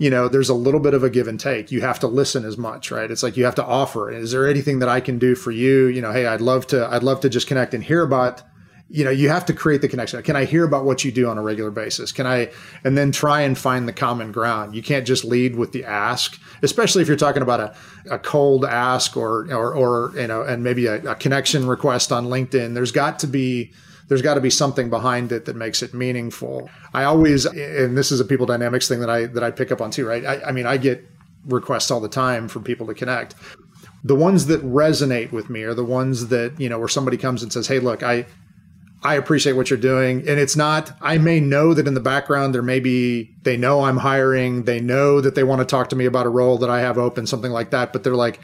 you 0.00 0.10
know, 0.10 0.26
there's 0.26 0.48
a 0.48 0.54
little 0.54 0.80
bit 0.80 0.92
of 0.92 1.04
a 1.04 1.10
give 1.10 1.28
and 1.28 1.38
take. 1.38 1.70
You 1.70 1.82
have 1.82 2.00
to 2.00 2.08
listen 2.08 2.44
as 2.44 2.58
much, 2.58 2.90
right? 2.90 3.10
It's 3.10 3.22
like 3.22 3.36
you 3.36 3.44
have 3.44 3.54
to 3.54 3.64
offer. 3.64 4.10
Is 4.10 4.32
there 4.32 4.48
anything 4.48 4.80
that 4.80 4.88
I 4.88 5.00
can 5.00 5.18
do 5.18 5.36
for 5.36 5.52
you? 5.52 5.86
You 5.86 6.02
know, 6.02 6.10
hey, 6.10 6.26
I'd 6.26 6.40
love 6.40 6.66
to, 6.68 6.86
I'd 6.88 7.04
love 7.04 7.20
to 7.20 7.28
just 7.28 7.46
connect 7.46 7.74
and 7.74 7.84
hear 7.84 8.02
about 8.02 8.42
you 8.92 9.04
know 9.04 9.10
you 9.10 9.30
have 9.30 9.46
to 9.46 9.54
create 9.54 9.80
the 9.80 9.88
connection. 9.88 10.22
Can 10.22 10.36
i 10.36 10.44
hear 10.44 10.64
about 10.64 10.84
what 10.84 11.02
you 11.04 11.10
do 11.10 11.28
on 11.28 11.38
a 11.38 11.42
regular 11.42 11.70
basis? 11.70 12.12
Can 12.12 12.26
i 12.26 12.50
and 12.84 12.96
then 12.96 13.10
try 13.10 13.40
and 13.40 13.56
find 13.56 13.88
the 13.88 13.92
common 13.92 14.32
ground. 14.32 14.74
You 14.74 14.82
can't 14.82 15.06
just 15.06 15.24
lead 15.24 15.56
with 15.56 15.72
the 15.72 15.84
ask 15.84 16.38
especially 16.62 17.02
if 17.02 17.08
you're 17.08 17.16
talking 17.16 17.42
about 17.42 17.60
a, 17.60 17.74
a 18.10 18.18
cold 18.18 18.64
ask 18.64 19.16
or 19.16 19.52
or, 19.52 19.74
or 19.74 20.12
you 20.14 20.26
know 20.26 20.42
and 20.42 20.62
maybe 20.62 20.86
a, 20.86 20.96
a 21.10 21.14
connection 21.14 21.66
request 21.66 22.12
on 22.12 22.26
linkedin. 22.26 22.74
There's 22.74 22.92
got 22.92 23.18
to 23.20 23.26
be 23.26 23.72
there's 24.08 24.22
got 24.22 24.34
to 24.34 24.40
be 24.40 24.50
something 24.50 24.90
behind 24.90 25.32
it 25.32 25.46
that 25.46 25.56
makes 25.56 25.82
it 25.82 25.94
meaningful. 25.94 26.68
I 26.92 27.04
always 27.04 27.46
and 27.46 27.96
this 27.96 28.12
is 28.12 28.20
a 28.20 28.24
people 28.24 28.46
dynamics 28.46 28.88
thing 28.88 29.00
that 29.00 29.10
i 29.10 29.26
that 29.26 29.42
i 29.42 29.50
pick 29.50 29.72
up 29.72 29.80
on 29.80 29.90
too 29.90 30.06
right? 30.06 30.24
I, 30.24 30.42
I 30.42 30.52
mean 30.52 30.66
i 30.66 30.76
get 30.76 31.08
requests 31.46 31.90
all 31.90 32.00
the 32.00 32.08
time 32.08 32.46
from 32.46 32.62
people 32.62 32.86
to 32.86 32.94
connect. 32.94 33.34
The 34.04 34.14
ones 34.14 34.46
that 34.46 34.62
resonate 34.64 35.32
with 35.32 35.48
me 35.48 35.62
are 35.62 35.74
the 35.74 35.84
ones 35.84 36.28
that 36.28 36.60
you 36.60 36.68
know 36.68 36.78
where 36.78 36.88
somebody 36.88 37.16
comes 37.16 37.42
and 37.42 37.52
says 37.52 37.66
hey 37.66 37.78
look 37.78 38.02
i 38.02 38.26
I 39.04 39.14
appreciate 39.14 39.54
what 39.54 39.68
you're 39.68 39.78
doing. 39.78 40.20
And 40.28 40.38
it's 40.38 40.56
not, 40.56 40.92
I 41.00 41.18
may 41.18 41.40
know 41.40 41.74
that 41.74 41.88
in 41.88 41.94
the 41.94 42.00
background, 42.00 42.54
there 42.54 42.62
may 42.62 42.78
be, 42.78 43.34
they 43.42 43.56
know 43.56 43.84
I'm 43.84 43.96
hiring, 43.96 44.62
they 44.64 44.80
know 44.80 45.20
that 45.20 45.34
they 45.34 45.42
want 45.42 45.60
to 45.60 45.64
talk 45.64 45.88
to 45.88 45.96
me 45.96 46.04
about 46.04 46.26
a 46.26 46.30
role 46.30 46.58
that 46.58 46.70
I 46.70 46.80
have 46.80 46.98
open, 46.98 47.26
something 47.26 47.50
like 47.50 47.70
that. 47.70 47.92
But 47.92 48.04
they're 48.04 48.14
like, 48.14 48.38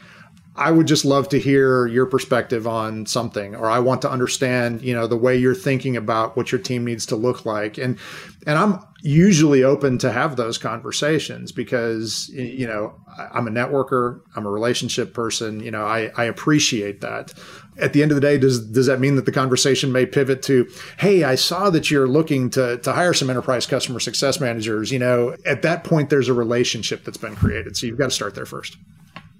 I 0.57 0.73
would 0.73 0.89
just 0.89 1.05
love 1.05 1.29
to 1.29 1.39
hear 1.39 1.87
your 1.87 2.05
perspective 2.05 2.67
on 2.67 3.07
something, 3.07 3.55
or 3.55 3.67
I 3.71 3.79
want 3.79 4.03
to 4.03 4.11
understand, 4.11 4.83
you 4.83 4.93
know, 4.93 5.07
the 5.07 5.17
way 5.17 5.37
you're 5.37 5.55
thinking 5.55 5.97
about 5.97 6.37
what 6.37 6.51
your 6.51 6.61
team 6.61 6.85
needs 6.85 7.07
to 7.07 7.17
look 7.17 7.47
like. 7.47 7.79
And, 7.79 7.97
and 8.45 8.59
I'm 8.59 8.81
usually 9.01 9.63
open 9.63 9.99
to 9.99 10.11
have 10.11 10.35
those 10.35 10.59
conversations 10.59 11.53
because, 11.53 12.29
you 12.31 12.67
know, 12.67 12.93
I'm 13.17 13.47
a 13.47 13.53
networker, 13.53 14.23
I'm 14.35 14.47
a 14.47 14.51
relationship 14.51 15.15
person, 15.15 15.61
you 15.61 15.71
know, 15.71 15.85
I, 15.85 16.11
I 16.17 16.25
appreciate 16.25 17.03
that 17.03 17.33
at 17.79 17.93
the 17.93 18.03
end 18.03 18.11
of 18.11 18.17
the 18.17 18.21
day, 18.21 18.39
does 18.39 18.65
does 18.67 18.87
that 18.87 19.01
mean 19.01 19.17
that 19.17 19.25
the 19.25 19.33
conversation 19.33 19.93
may 19.93 20.07
pivot 20.07 20.43
to, 20.43 20.69
hey, 20.99 21.25
I 21.25 21.35
saw 21.35 21.71
that 21.71 21.91
you're 21.91 22.09
looking 22.09 22.51
to 22.51 22.79
to 22.79 22.93
hire 22.93 23.15
some 23.15 23.31
enterprise 23.31 23.67
customer 23.67 24.01
success 24.01 24.41
managers? 24.41 24.91
You 24.91 24.99
know, 24.99 25.37
at 25.47 25.63
that 25.63 25.85
point, 25.85 26.11
there's 26.11 26.29
a 26.29 26.35
relationship 26.35 27.05
that's 27.05 27.19
been 27.19 27.37
created. 27.37 27.77
So 27.77 27.87
you've 27.87 27.99
got 27.99 28.07
to 28.07 28.15
start 28.15 28.35
there 28.35 28.47
first. 28.47 28.77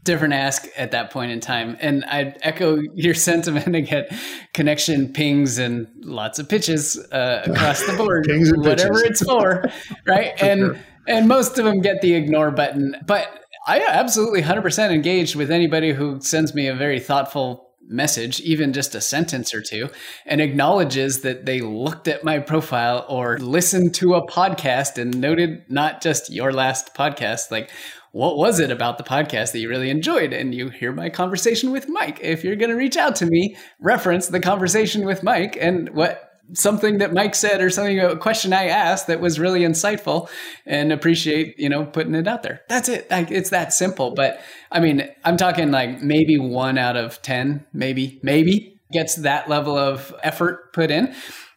Different 0.05 0.33
ask 0.33 0.67
at 0.77 0.93
that 0.93 1.11
point 1.11 1.33
in 1.33 1.41
time, 1.41 1.77
and 1.81 2.05
I'd 2.05 2.39
echo 2.43 2.79
your 2.95 3.15
sentiment 3.29 3.75
and 3.75 3.87
get 3.87 4.13
connection 4.55 5.13
pings 5.13 5.59
and 5.59 5.87
lots 6.03 6.39
of 6.39 6.49
pitches 6.49 6.97
uh, 7.13 7.43
across 7.47 7.85
the 7.85 7.95
board, 7.97 8.27
whatever 8.57 8.95
pitches. 8.95 9.11
it's 9.11 9.23
for, 9.23 9.65
right? 10.07 10.39
for 10.39 10.45
and 10.45 10.61
sure. 10.61 10.79
and 11.09 11.29
most 11.29 11.59
of 11.59 11.65
them 11.65 11.81
get 11.81 12.01
the 12.01 12.15
ignore 12.15 12.51
button, 12.51 12.97
but 13.07 13.45
I 13.67 13.85
absolutely 13.87 14.41
100% 14.41 14.93
engaged 14.93 15.35
with 15.35 15.51
anybody 15.51 15.93
who 15.93 16.21
sends 16.23 16.55
me 16.55 16.69
a 16.69 16.75
very 16.75 16.99
thoughtful 16.99 17.68
message, 17.89 18.41
even 18.41 18.73
just 18.73 18.95
a 18.95 19.01
sentence 19.01 19.55
or 19.55 19.63
two, 19.63 19.89
and 20.27 20.41
acknowledges 20.41 21.23
that 21.23 21.47
they 21.47 21.61
looked 21.61 22.07
at 22.07 22.23
my 22.23 22.39
profile 22.39 23.05
or 23.09 23.39
listened 23.39 23.95
to 23.95 24.15
a 24.15 24.27
podcast 24.27 24.99
and 24.99 25.21
noted 25.21 25.65
not 25.69 26.03
just 26.03 26.31
your 26.31 26.53
last 26.53 26.95
podcast, 26.95 27.51
like 27.51 27.71
what 28.13 28.37
was 28.37 28.59
it 28.59 28.71
about 28.71 28.99
the 28.99 29.05
podcast 29.05 29.53
that 29.53 29.59
you 29.59 29.69
really 29.69 29.91
enjoyed? 29.91 30.33
And 30.33 30.55
you 30.55 30.71
hear 30.71 30.93
my 30.93 31.11
conversation 31.11 31.71
with 31.71 31.89
Mike. 31.89 32.19
If 32.23 32.43
you're 32.43 32.57
going 32.57 32.71
to 32.71 32.77
reach 32.77 32.97
out 32.97 33.17
to 33.17 33.27
me, 33.27 33.57
reference 33.81 34.29
the 34.29 34.41
conversation 34.41 35.05
with 35.05 35.23
Mike 35.23 35.57
and 35.61 35.91
what 35.91 36.28
something 36.53 36.99
that 36.99 37.13
Mike 37.13 37.35
said 37.35 37.61
or 37.61 37.71
something 37.71 37.99
a 38.01 38.17
question 38.17 38.53
I 38.53 38.67
asked 38.67 39.07
that 39.07 39.21
was 39.21 39.39
really 39.39 39.61
insightful 39.61 40.29
and 40.67 40.93
appreciate 40.93 41.59
you 41.59 41.69
know 41.69 41.85
putting 41.85 42.15
it 42.15 42.29
out 42.29 42.43
there. 42.43 42.63
That's 42.69 42.89
it. 42.89 43.11
Like, 43.11 43.31
it's 43.31 43.51
that 43.51 43.73
simple. 43.73 44.13
But 44.13 44.41
I 44.71 44.81
mean, 44.81 45.09
I'm 45.25 45.37
talking 45.37 45.71
like 45.71 46.03
maybe 46.03 46.39
one 46.39 46.79
out 46.79 46.97
of 46.97 47.21
ten, 47.23 47.67
maybe 47.73 48.21
maybe 48.23 48.81
gets 48.93 49.17
that 49.17 49.49
level 49.49 49.77
of 49.77 50.15
effort 50.23 50.73
put 50.73 50.91
in. 50.91 51.15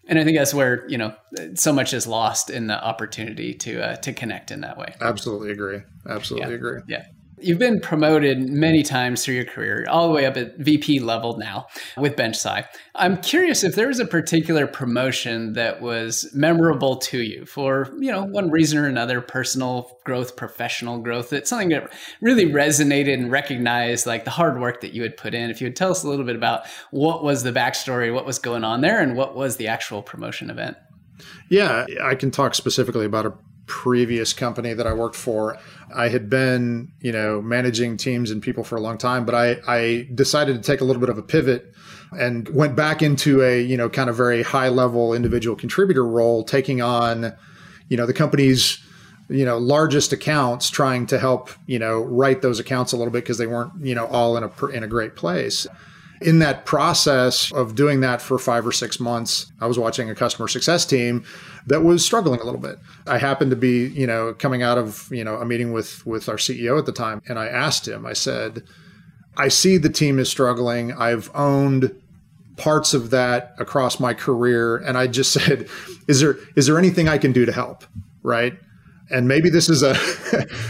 And 0.07 0.19
I 0.19 0.23
think 0.23 0.37
that's 0.37 0.53
where 0.53 0.87
you 0.89 0.97
know 0.97 1.15
so 1.55 1.71
much 1.71 1.93
is 1.93 2.07
lost 2.07 2.49
in 2.49 2.67
the 2.67 2.83
opportunity 2.83 3.53
to 3.55 3.81
uh, 3.81 3.95
to 3.97 4.13
connect 4.13 4.51
in 4.51 4.61
that 4.61 4.77
way. 4.77 4.95
Absolutely 4.99 5.51
agree. 5.51 5.81
Absolutely 6.07 6.49
yeah. 6.49 6.55
agree. 6.55 6.81
Yeah. 6.87 7.05
You've 7.41 7.59
been 7.59 7.79
promoted 7.79 8.49
many 8.49 8.83
times 8.83 9.23
through 9.25 9.35
your 9.35 9.45
career, 9.45 9.85
all 9.89 10.07
the 10.07 10.13
way 10.13 10.25
up 10.25 10.37
at 10.37 10.57
VP 10.57 10.99
level 10.99 11.37
now 11.37 11.67
with 11.97 12.15
BenchSci. 12.15 12.65
I'm 12.95 13.17
curious 13.17 13.63
if 13.63 13.75
there 13.75 13.87
was 13.87 13.99
a 13.99 14.05
particular 14.05 14.67
promotion 14.67 15.53
that 15.53 15.81
was 15.81 16.29
memorable 16.33 16.97
to 16.97 17.21
you 17.21 17.45
for, 17.45 17.89
you 17.99 18.11
know, 18.11 18.23
one 18.23 18.51
reason 18.51 18.77
or 18.77 18.87
another, 18.87 19.21
personal 19.21 19.99
growth, 20.05 20.35
professional 20.35 20.99
growth, 20.99 21.31
that's 21.31 21.49
something 21.49 21.69
that 21.69 21.91
really 22.21 22.45
resonated 22.45 23.13
and 23.13 23.31
recognized 23.31 24.05
like 24.05 24.25
the 24.25 24.31
hard 24.31 24.59
work 24.59 24.81
that 24.81 24.93
you 24.93 25.01
had 25.01 25.17
put 25.17 25.33
in. 25.33 25.49
If 25.49 25.61
you 25.61 25.67
would 25.67 25.75
tell 25.75 25.91
us 25.91 26.03
a 26.03 26.09
little 26.09 26.25
bit 26.25 26.35
about 26.35 26.67
what 26.91 27.23
was 27.23 27.43
the 27.43 27.51
backstory, 27.51 28.13
what 28.13 28.25
was 28.25 28.39
going 28.39 28.63
on 28.63 28.81
there, 28.81 29.01
and 29.01 29.15
what 29.15 29.35
was 29.35 29.57
the 29.57 29.67
actual 29.67 30.01
promotion 30.01 30.49
event. 30.49 30.77
Yeah, 31.49 31.85
I 32.03 32.15
can 32.15 32.31
talk 32.31 32.55
specifically 32.55 33.05
about 33.05 33.25
a 33.25 33.33
previous 33.67 34.33
company 34.33 34.73
that 34.73 34.85
I 34.85 34.93
worked 34.93 35.15
for. 35.15 35.57
I 35.93 36.09
had 36.09 36.29
been, 36.29 36.91
you 36.99 37.11
know, 37.11 37.41
managing 37.41 37.97
teams 37.97 38.31
and 38.31 38.41
people 38.41 38.63
for 38.63 38.75
a 38.75 38.81
long 38.81 38.97
time, 38.97 39.25
but 39.25 39.35
I, 39.35 39.57
I 39.67 40.07
decided 40.13 40.55
to 40.55 40.61
take 40.61 40.81
a 40.81 40.83
little 40.83 40.99
bit 40.99 41.09
of 41.09 41.17
a 41.17 41.23
pivot 41.23 41.73
and 42.17 42.47
went 42.49 42.75
back 42.75 43.01
into 43.01 43.41
a, 43.41 43.61
you 43.61 43.77
know, 43.77 43.89
kind 43.89 44.09
of 44.09 44.15
very 44.15 44.43
high 44.43 44.69
level 44.69 45.13
individual 45.13 45.55
contributor 45.55 46.05
role, 46.05 46.43
taking 46.43 46.81
on, 46.81 47.33
you 47.89 47.97
know, 47.97 48.05
the 48.05 48.13
company's, 48.13 48.79
you 49.29 49.45
know, 49.45 49.57
largest 49.57 50.11
accounts, 50.11 50.69
trying 50.69 51.05
to 51.07 51.19
help, 51.19 51.49
you 51.65 51.79
know, 51.79 52.01
write 52.01 52.41
those 52.41 52.59
accounts 52.59 52.91
a 52.91 52.97
little 52.97 53.11
bit 53.11 53.23
because 53.23 53.37
they 53.37 53.47
weren't, 53.47 53.71
you 53.81 53.95
know, 53.95 54.07
all 54.07 54.35
in 54.37 54.43
a 54.43 54.65
in 54.67 54.83
a 54.83 54.87
great 54.87 55.15
place 55.15 55.67
in 56.21 56.39
that 56.39 56.65
process 56.65 57.51
of 57.51 57.75
doing 57.75 58.01
that 58.01 58.21
for 58.21 58.37
five 58.37 58.65
or 58.65 58.71
six 58.71 58.99
months, 58.99 59.51
I 59.59 59.67
was 59.67 59.77
watching 59.79 60.09
a 60.09 60.15
customer 60.15 60.47
success 60.47 60.85
team 60.85 61.23
that 61.67 61.83
was 61.83 62.05
struggling 62.05 62.39
a 62.39 62.43
little 62.43 62.59
bit. 62.59 62.77
I 63.07 63.17
happened 63.17 63.51
to 63.51 63.57
be, 63.57 63.87
you 63.87 64.07
know, 64.07 64.33
coming 64.33 64.63
out 64.63 64.77
of, 64.77 65.07
you 65.11 65.23
know, 65.23 65.35
a 65.35 65.45
meeting 65.45 65.73
with 65.73 66.05
with 66.05 66.29
our 66.29 66.35
CEO 66.35 66.77
at 66.77 66.85
the 66.85 66.91
time 66.91 67.21
and 67.27 67.39
I 67.39 67.47
asked 67.47 67.87
him, 67.87 68.05
I 68.05 68.13
said, 68.13 68.63
I 69.37 69.47
see 69.47 69.77
the 69.77 69.89
team 69.89 70.19
is 70.19 70.29
struggling. 70.29 70.93
I've 70.93 71.29
owned 71.35 71.95
parts 72.57 72.93
of 72.93 73.09
that 73.09 73.55
across 73.57 73.99
my 73.99 74.13
career 74.13 74.77
and 74.77 74.97
I 74.97 75.07
just 75.07 75.31
said, 75.39 75.67
is 76.07 76.19
there 76.19 76.37
is 76.55 76.67
there 76.67 76.77
anything 76.77 77.07
I 77.07 77.17
can 77.17 77.31
do 77.31 77.45
to 77.45 77.51
help? 77.51 77.83
Right? 78.23 78.53
And 79.11 79.27
maybe 79.27 79.49
this 79.49 79.69
is 79.69 79.83
a 79.83 79.95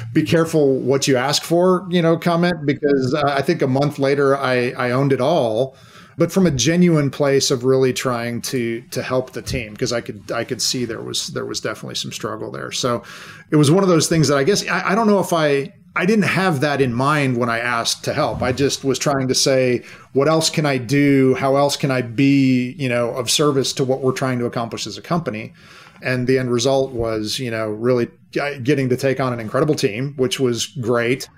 be 0.13 0.23
careful 0.23 0.77
what 0.79 1.07
you 1.07 1.17
ask 1.17 1.43
for, 1.43 1.87
you 1.89 2.01
know, 2.01 2.17
comment 2.17 2.65
because 2.65 3.13
uh, 3.13 3.23
I 3.25 3.41
think 3.41 3.61
a 3.61 3.67
month 3.67 3.99
later 3.99 4.37
I 4.37 4.71
I 4.71 4.91
owned 4.91 5.13
it 5.13 5.21
all, 5.21 5.75
but 6.17 6.31
from 6.31 6.45
a 6.45 6.51
genuine 6.51 7.09
place 7.09 7.51
of 7.51 7.63
really 7.63 7.93
trying 7.93 8.41
to 8.43 8.81
to 8.91 9.01
help 9.01 9.31
the 9.31 9.41
team 9.41 9.73
because 9.73 9.93
I 9.93 10.01
could 10.01 10.31
I 10.31 10.43
could 10.43 10.61
see 10.61 10.85
there 10.85 11.01
was 11.01 11.27
there 11.27 11.45
was 11.45 11.61
definitely 11.61 11.95
some 11.95 12.11
struggle 12.11 12.51
there. 12.51 12.71
So 12.71 13.03
it 13.49 13.55
was 13.55 13.71
one 13.71 13.83
of 13.83 13.89
those 13.89 14.07
things 14.07 14.27
that 14.27 14.37
I 14.37 14.43
guess 14.43 14.67
I, 14.67 14.91
I 14.91 14.95
don't 14.95 15.07
know 15.07 15.19
if 15.19 15.33
I 15.33 15.73
I 15.95 16.05
didn't 16.05 16.25
have 16.25 16.61
that 16.61 16.79
in 16.79 16.93
mind 16.93 17.37
when 17.37 17.49
I 17.49 17.59
asked 17.59 18.05
to 18.05 18.13
help. 18.13 18.41
I 18.41 18.53
just 18.53 18.85
was 18.85 18.97
trying 18.97 19.27
to 19.27 19.35
say, 19.35 19.83
what 20.13 20.29
else 20.29 20.49
can 20.49 20.65
I 20.65 20.77
do? 20.77 21.35
How 21.35 21.57
else 21.57 21.75
can 21.75 21.91
I 21.91 22.01
be, 22.01 22.71
you 22.77 22.87
know, 22.87 23.09
of 23.11 23.29
service 23.29 23.73
to 23.73 23.83
what 23.83 24.01
we're 24.01 24.13
trying 24.13 24.39
to 24.39 24.45
accomplish 24.45 24.87
as 24.87 24.97
a 24.97 25.01
company? 25.01 25.53
And 26.01 26.27
the 26.27 26.39
end 26.39 26.51
result 26.51 26.91
was, 26.91 27.39
you 27.39 27.51
know, 27.51 27.69
really 27.69 28.09
getting 28.31 28.89
to 28.89 28.97
take 28.97 29.19
on 29.19 29.33
an 29.33 29.39
incredible 29.39 29.75
team, 29.75 30.13
which 30.17 30.39
was 30.39 30.67
great. 30.67 31.29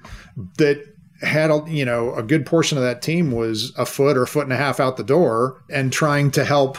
That 0.57 0.93
had 1.23 1.49
a, 1.49 1.63
you 1.67 1.85
know 1.85 2.13
a 2.15 2.23
good 2.23 2.45
portion 2.45 2.77
of 2.77 2.83
that 2.83 3.01
team 3.01 3.31
was 3.31 3.73
a 3.77 3.85
foot 3.85 4.17
or 4.17 4.23
a 4.23 4.27
foot 4.27 4.43
and 4.43 4.53
a 4.53 4.57
half 4.57 4.79
out 4.79 4.97
the 4.97 5.03
door 5.03 5.63
and 5.69 5.91
trying 5.91 6.29
to 6.31 6.43
help 6.43 6.77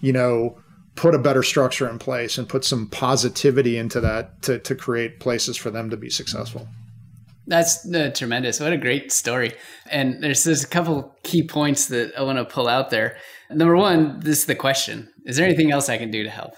you 0.00 0.12
know 0.12 0.56
put 0.94 1.14
a 1.14 1.18
better 1.18 1.42
structure 1.42 1.88
in 1.88 1.98
place 1.98 2.38
and 2.38 2.48
put 2.48 2.64
some 2.64 2.86
positivity 2.86 3.78
into 3.78 4.00
that 4.00 4.42
to, 4.42 4.58
to 4.58 4.74
create 4.74 5.20
places 5.20 5.56
for 5.56 5.70
them 5.70 5.88
to 5.88 5.96
be 5.96 6.10
successful. 6.10 6.68
That's 7.46 7.90
uh, 7.92 8.10
tremendous. 8.14 8.60
What 8.60 8.74
a 8.74 8.76
great 8.76 9.10
story. 9.10 9.54
And 9.90 10.22
there's 10.22 10.44
there's 10.44 10.62
a 10.62 10.68
couple 10.68 11.16
key 11.22 11.42
points 11.42 11.86
that 11.86 12.12
i 12.16 12.22
want 12.22 12.38
to 12.38 12.44
pull 12.44 12.68
out 12.68 12.90
there. 12.90 13.16
Number 13.50 13.76
one 13.76 14.20
this 14.20 14.40
is 14.40 14.46
the 14.46 14.54
question. 14.54 15.12
Is 15.24 15.36
there 15.36 15.46
anything 15.46 15.72
else 15.72 15.88
i 15.88 15.98
can 15.98 16.10
do 16.10 16.22
to 16.22 16.30
help 16.30 16.54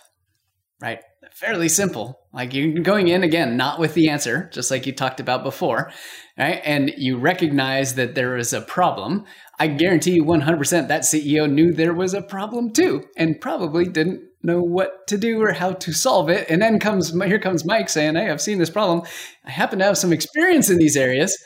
right 0.81 1.01
fairly 1.35 1.69
simple. 1.69 2.21
Like 2.33 2.55
you're 2.55 2.81
going 2.83 3.09
in 3.09 3.25
again, 3.25 3.57
not 3.57 3.79
with 3.81 3.95
the 3.95 4.09
answer, 4.09 4.49
just 4.53 4.71
like 4.71 4.87
you 4.87 4.93
talked 4.93 5.21
about 5.21 5.43
before, 5.43 5.91
right? 6.39 6.61
And 6.65 6.93
you 6.97 7.19
recognize 7.19 7.97
that 7.97 8.15
there 8.15 8.37
is 8.37 8.53
a 8.53 8.61
problem. 8.61 9.25
I 9.59 9.67
guarantee 9.67 10.13
you 10.13 10.25
100% 10.25 10.89
that 10.89 11.03
CEO 11.03 11.51
knew 11.51 11.73
there 11.73 11.95
was 11.95 12.15
a 12.15 12.23
problem 12.23 12.73
too, 12.73 13.05
and 13.17 13.41
probably 13.41 13.85
didn't 13.85 14.23
know 14.43 14.61
what 14.61 15.07
to 15.09 15.19
do 15.19 15.43
or 15.43 15.53
how 15.53 15.73
to 15.73 15.93
solve 15.93 16.29
it. 16.29 16.49
And 16.49 16.63
then 16.63 16.79
comes 16.79 17.13
here 17.13 17.39
comes 17.39 17.65
Mike 17.65 17.89
saying, 17.89 18.15
"Hey, 18.15 18.31
I've 18.31 18.41
seen 18.41 18.59
this 18.59 18.71
problem. 18.71 19.03
I 19.45 19.51
happen 19.51 19.79
to 19.81 19.85
have 19.85 19.99
some 19.99 20.13
experience 20.13 20.71
in 20.71 20.79
these 20.79 20.97
areas. 20.97 21.37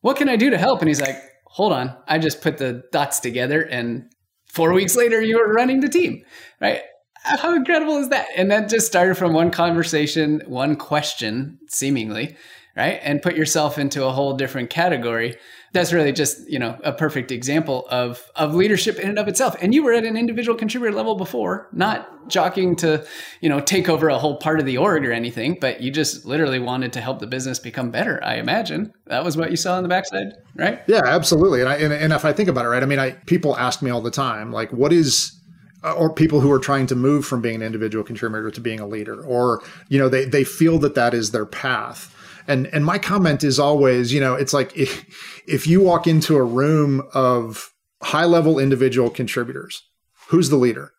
What 0.00 0.16
can 0.16 0.28
I 0.28 0.36
do 0.36 0.50
to 0.50 0.58
help?" 0.58 0.80
And 0.80 0.88
he's 0.88 1.00
like, 1.00 1.16
"Hold 1.52 1.72
on, 1.72 1.96
I 2.06 2.18
just 2.18 2.42
put 2.42 2.58
the 2.58 2.82
dots 2.92 3.20
together 3.20 3.62
and." 3.62 4.04
Four 4.50 4.72
weeks 4.72 4.96
later, 4.96 5.20
you 5.20 5.36
were 5.36 5.52
running 5.52 5.80
the 5.80 5.90
team, 5.90 6.22
right? 6.58 6.80
How 7.22 7.54
incredible 7.54 7.98
is 7.98 8.08
that? 8.10 8.28
And 8.36 8.50
that 8.50 8.68
just 8.68 8.86
started 8.86 9.16
from 9.16 9.32
one 9.32 9.50
conversation, 9.50 10.42
one 10.46 10.76
question, 10.76 11.58
seemingly, 11.68 12.36
right? 12.76 13.00
And 13.02 13.20
put 13.22 13.36
yourself 13.36 13.78
into 13.78 14.04
a 14.04 14.10
whole 14.10 14.34
different 14.34 14.70
category. 14.70 15.36
That's 15.72 15.92
really 15.92 16.12
just, 16.12 16.48
you 16.48 16.58
know, 16.58 16.78
a 16.82 16.92
perfect 16.92 17.30
example 17.30 17.86
of 17.90 18.24
of 18.36 18.54
leadership 18.54 18.98
in 18.98 19.10
and 19.10 19.18
of 19.18 19.28
itself. 19.28 19.54
And 19.60 19.74
you 19.74 19.82
were 19.82 19.92
at 19.92 20.04
an 20.04 20.16
individual 20.16 20.56
contributor 20.56 20.96
level 20.96 21.14
before, 21.14 21.68
not 21.72 22.28
jockeying 22.28 22.76
to, 22.76 23.06
you 23.42 23.50
know, 23.50 23.60
take 23.60 23.88
over 23.88 24.08
a 24.08 24.18
whole 24.18 24.38
part 24.38 24.60
of 24.60 24.66
the 24.66 24.78
org 24.78 25.04
or 25.04 25.12
anything, 25.12 25.58
but 25.60 25.82
you 25.82 25.90
just 25.90 26.24
literally 26.24 26.58
wanted 26.58 26.94
to 26.94 27.02
help 27.02 27.18
the 27.18 27.26
business 27.26 27.58
become 27.58 27.90
better, 27.90 28.22
I 28.24 28.36
imagine. 28.36 28.94
That 29.06 29.24
was 29.24 29.36
what 29.36 29.50
you 29.50 29.56
saw 29.58 29.76
on 29.76 29.82
the 29.82 29.90
backside, 29.90 30.32
right? 30.54 30.80
Yeah, 30.86 31.02
absolutely. 31.04 31.60
And 31.60 31.68
I 31.68 31.76
and, 31.76 31.92
and 31.92 32.12
if 32.14 32.24
I 32.24 32.32
think 32.32 32.48
about 32.48 32.64
it, 32.64 32.68
right, 32.68 32.82
I 32.82 32.86
mean, 32.86 32.98
I 32.98 33.10
people 33.26 33.54
ask 33.58 33.82
me 33.82 33.90
all 33.90 34.00
the 34.00 34.10
time, 34.10 34.50
like, 34.52 34.72
what 34.72 34.92
is 34.92 35.37
uh, 35.84 35.92
or 35.92 36.12
people 36.12 36.40
who 36.40 36.50
are 36.50 36.58
trying 36.58 36.86
to 36.86 36.94
move 36.94 37.24
from 37.24 37.40
being 37.40 37.56
an 37.56 37.62
individual 37.62 38.04
contributor 38.04 38.50
to 38.50 38.60
being 38.60 38.80
a 38.80 38.86
leader 38.86 39.22
or 39.24 39.62
you 39.88 39.98
know 39.98 40.08
they 40.08 40.24
they 40.24 40.44
feel 40.44 40.78
that 40.78 40.94
that 40.94 41.14
is 41.14 41.30
their 41.30 41.46
path. 41.46 42.14
And 42.46 42.66
and 42.68 42.84
my 42.84 42.98
comment 42.98 43.44
is 43.44 43.58
always 43.58 44.12
you 44.12 44.20
know 44.20 44.34
it's 44.34 44.52
like 44.52 44.76
if, 44.76 45.42
if 45.46 45.66
you 45.66 45.80
walk 45.80 46.06
into 46.06 46.36
a 46.36 46.44
room 46.44 47.02
of 47.14 47.72
high 48.02 48.24
level 48.24 48.58
individual 48.58 49.10
contributors 49.10 49.82
who's 50.28 50.50
the 50.50 50.56
leader? 50.56 50.92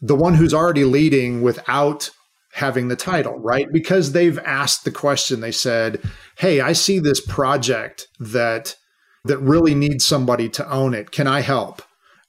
The 0.00 0.16
one 0.16 0.34
who's 0.34 0.52
already 0.52 0.84
leading 0.84 1.42
without 1.42 2.10
having 2.54 2.88
the 2.88 2.96
title 2.96 3.38
right? 3.38 3.66
Because 3.72 4.12
they've 4.12 4.38
asked 4.40 4.84
the 4.84 4.90
question 4.90 5.40
they 5.40 5.52
said 5.52 6.02
hey 6.38 6.60
i 6.60 6.72
see 6.72 6.98
this 6.98 7.20
project 7.20 8.08
that 8.18 8.76
that 9.24 9.38
really 9.38 9.74
needs 9.74 10.04
somebody 10.04 10.48
to 10.48 10.68
own 10.70 10.94
it. 10.94 11.10
Can 11.10 11.26
i 11.26 11.40
help? 11.40 11.82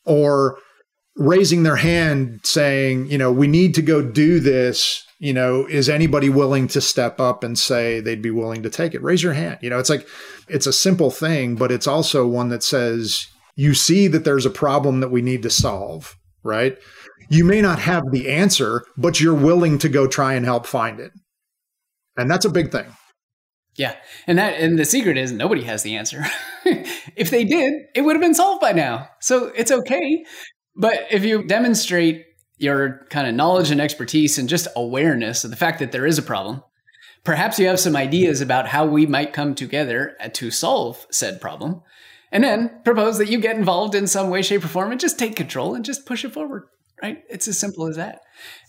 Or 0.05 0.57
raising 1.15 1.63
their 1.63 1.75
hand 1.75 2.41
saying, 2.43 3.09
you 3.09 3.17
know, 3.17 3.31
we 3.31 3.47
need 3.47 3.75
to 3.75 3.81
go 3.81 4.01
do 4.01 4.39
this. 4.39 5.05
You 5.19 5.33
know, 5.33 5.65
is 5.67 5.89
anybody 5.89 6.29
willing 6.29 6.67
to 6.69 6.81
step 6.81 7.19
up 7.19 7.43
and 7.43 7.57
say 7.57 7.99
they'd 7.99 8.21
be 8.21 8.31
willing 8.31 8.63
to 8.63 8.69
take 8.69 8.93
it? 8.93 9.03
Raise 9.03 9.23
your 9.23 9.33
hand. 9.33 9.59
You 9.61 9.69
know, 9.69 9.79
it's 9.79 9.89
like, 9.89 10.07
it's 10.49 10.67
a 10.67 10.73
simple 10.73 11.11
thing, 11.11 11.55
but 11.55 11.71
it's 11.71 11.87
also 11.87 12.27
one 12.27 12.49
that 12.49 12.63
says, 12.63 13.27
you 13.55 13.73
see 13.73 14.07
that 14.07 14.25
there's 14.25 14.45
a 14.45 14.51
problem 14.51 14.99
that 14.99 15.11
we 15.11 15.21
need 15.21 15.43
to 15.43 15.49
solve, 15.49 16.17
right? 16.43 16.77
You 17.29 17.45
may 17.45 17.61
not 17.61 17.79
have 17.79 18.03
the 18.11 18.29
answer, 18.29 18.83
but 18.97 19.21
you're 19.21 19.33
willing 19.33 19.77
to 19.79 19.89
go 19.89 20.07
try 20.07 20.33
and 20.33 20.45
help 20.45 20.65
find 20.65 20.99
it. 20.99 21.11
And 22.17 22.29
that's 22.29 22.45
a 22.45 22.49
big 22.49 22.71
thing. 22.71 22.85
Yeah. 23.75 23.95
And 24.27 24.37
that 24.37 24.59
and 24.59 24.77
the 24.77 24.85
secret 24.85 25.17
is 25.17 25.31
nobody 25.31 25.63
has 25.63 25.81
the 25.81 25.95
answer. 25.95 26.25
if 27.15 27.31
they 27.31 27.43
did, 27.43 27.73
it 27.95 28.01
would 28.01 28.15
have 28.15 28.21
been 28.21 28.35
solved 28.35 28.61
by 28.61 28.71
now. 28.71 29.09
So 29.19 29.51
it's 29.55 29.71
okay 29.71 30.25
but 30.75 31.07
if 31.11 31.23
you 31.23 31.43
demonstrate 31.43 32.25
your 32.57 33.05
kind 33.09 33.27
of 33.27 33.35
knowledge 33.35 33.71
and 33.71 33.81
expertise 33.81 34.37
and 34.37 34.49
just 34.49 34.67
awareness 34.75 35.43
of 35.43 35.49
the 35.49 35.57
fact 35.57 35.79
that 35.79 35.91
there 35.91 36.05
is 36.05 36.17
a 36.17 36.23
problem, 36.23 36.63
perhaps 37.23 37.59
you 37.59 37.67
have 37.67 37.79
some 37.79 37.95
ideas 37.95 38.41
about 38.41 38.67
how 38.67 38.85
we 38.85 39.05
might 39.05 39.33
come 39.33 39.55
together 39.55 40.15
uh, 40.19 40.29
to 40.33 40.51
solve 40.51 41.05
said 41.11 41.41
problem. 41.41 41.81
And 42.31 42.43
then 42.43 42.81
propose 42.83 43.19
that 43.19 43.29
you 43.29 43.39
get 43.39 43.57
involved 43.57 43.93
in 43.93 44.07
some 44.07 44.29
way, 44.29 44.41
shape, 44.41 44.65
or 44.65 44.67
form 44.67 44.91
and 44.91 44.99
just 44.99 45.19
take 45.19 45.35
control 45.35 45.75
and 45.75 45.85
just 45.85 46.05
push 46.05 46.25
it 46.25 46.33
forward. 46.33 46.63
Right? 47.01 47.23
It's 47.29 47.47
as 47.47 47.59
simple 47.59 47.85
as 47.87 47.97
that. 47.97 48.21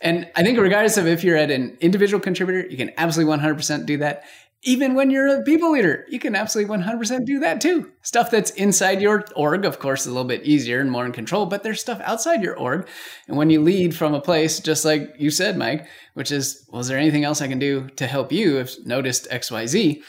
And 0.02 0.28
I 0.34 0.42
think, 0.42 0.58
regardless 0.58 0.96
of 0.96 1.06
if 1.06 1.24
you're 1.24 1.36
at 1.36 1.50
an 1.50 1.78
individual 1.80 2.20
contributor, 2.20 2.68
you 2.68 2.76
can 2.76 2.90
absolutely 2.98 3.38
100% 3.38 3.86
do 3.86 3.98
that 3.98 4.24
even 4.64 4.94
when 4.94 5.10
you're 5.10 5.28
a 5.28 5.42
people 5.42 5.72
leader, 5.72 6.06
you 6.08 6.18
can 6.18 6.34
absolutely 6.34 6.74
100% 6.74 7.26
do 7.26 7.40
that 7.40 7.60
too. 7.60 7.90
Stuff 8.02 8.30
that's 8.30 8.50
inside 8.52 9.00
your 9.00 9.24
org, 9.36 9.66
of 9.66 9.78
course, 9.78 10.02
is 10.02 10.06
a 10.06 10.10
little 10.10 10.26
bit 10.26 10.42
easier 10.44 10.80
and 10.80 10.90
more 10.90 11.04
in 11.04 11.12
control, 11.12 11.44
but 11.44 11.62
there's 11.62 11.80
stuff 11.80 12.00
outside 12.02 12.42
your 12.42 12.56
org. 12.56 12.88
And 13.28 13.36
when 13.36 13.50
you 13.50 13.60
lead 13.60 13.94
from 13.94 14.14
a 14.14 14.20
place, 14.20 14.60
just 14.60 14.84
like 14.84 15.14
you 15.18 15.30
said, 15.30 15.58
Mike, 15.58 15.86
which 16.14 16.32
is, 16.32 16.66
well, 16.70 16.80
is 16.80 16.88
there 16.88 16.98
anything 16.98 17.24
else 17.24 17.42
I 17.42 17.48
can 17.48 17.58
do 17.58 17.88
to 17.96 18.06
help 18.06 18.32
you 18.32 18.58
if 18.58 18.74
noticed 18.86 19.28
XYZ? 19.30 20.02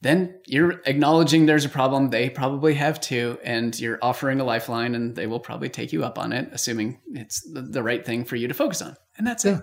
Then 0.00 0.38
you're 0.46 0.82
acknowledging 0.86 1.46
there's 1.46 1.64
a 1.64 1.70
problem. 1.70 2.10
They 2.10 2.28
probably 2.28 2.74
have 2.74 3.00
too. 3.00 3.38
And 3.44 3.78
you're 3.78 3.98
offering 4.02 4.40
a 4.40 4.44
lifeline 4.44 4.94
and 4.96 5.14
they 5.14 5.26
will 5.26 5.40
probably 5.40 5.68
take 5.68 5.92
you 5.92 6.04
up 6.04 6.18
on 6.18 6.32
it, 6.32 6.48
assuming 6.52 6.98
it's 7.12 7.40
the, 7.50 7.82
right 7.82 8.04
thing 8.04 8.24
for 8.24 8.36
you 8.36 8.48
to 8.48 8.54
focus 8.54 8.82
on. 8.82 8.96
And 9.16 9.26
that's 9.26 9.44
yeah. 9.44 9.60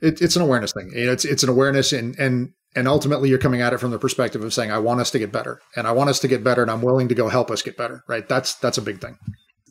it. 0.00 0.14
it. 0.14 0.22
It's 0.22 0.36
an 0.36 0.42
awareness 0.42 0.72
thing. 0.72 0.90
You 0.94 1.06
know, 1.06 1.12
it's 1.12 1.24
it's 1.24 1.44
an 1.44 1.48
awareness 1.48 1.92
and 1.92 2.18
and 2.18 2.52
and 2.76 2.88
ultimately 2.88 3.28
you're 3.28 3.38
coming 3.38 3.60
at 3.60 3.72
it 3.72 3.78
from 3.78 3.90
the 3.90 3.98
perspective 3.98 4.42
of 4.42 4.54
saying 4.54 4.70
i 4.70 4.78
want 4.78 5.00
us 5.00 5.10
to 5.10 5.18
get 5.18 5.32
better 5.32 5.60
and 5.76 5.86
i 5.86 5.92
want 5.92 6.10
us 6.10 6.18
to 6.18 6.28
get 6.28 6.44
better 6.44 6.62
and 6.62 6.70
i'm 6.70 6.82
willing 6.82 7.08
to 7.08 7.14
go 7.14 7.28
help 7.28 7.50
us 7.50 7.62
get 7.62 7.76
better 7.76 8.04
right? 8.06 8.28
That's 8.28 8.54
that's 8.56 8.78
a 8.78 8.82
big 8.82 9.00
thing. 9.00 9.18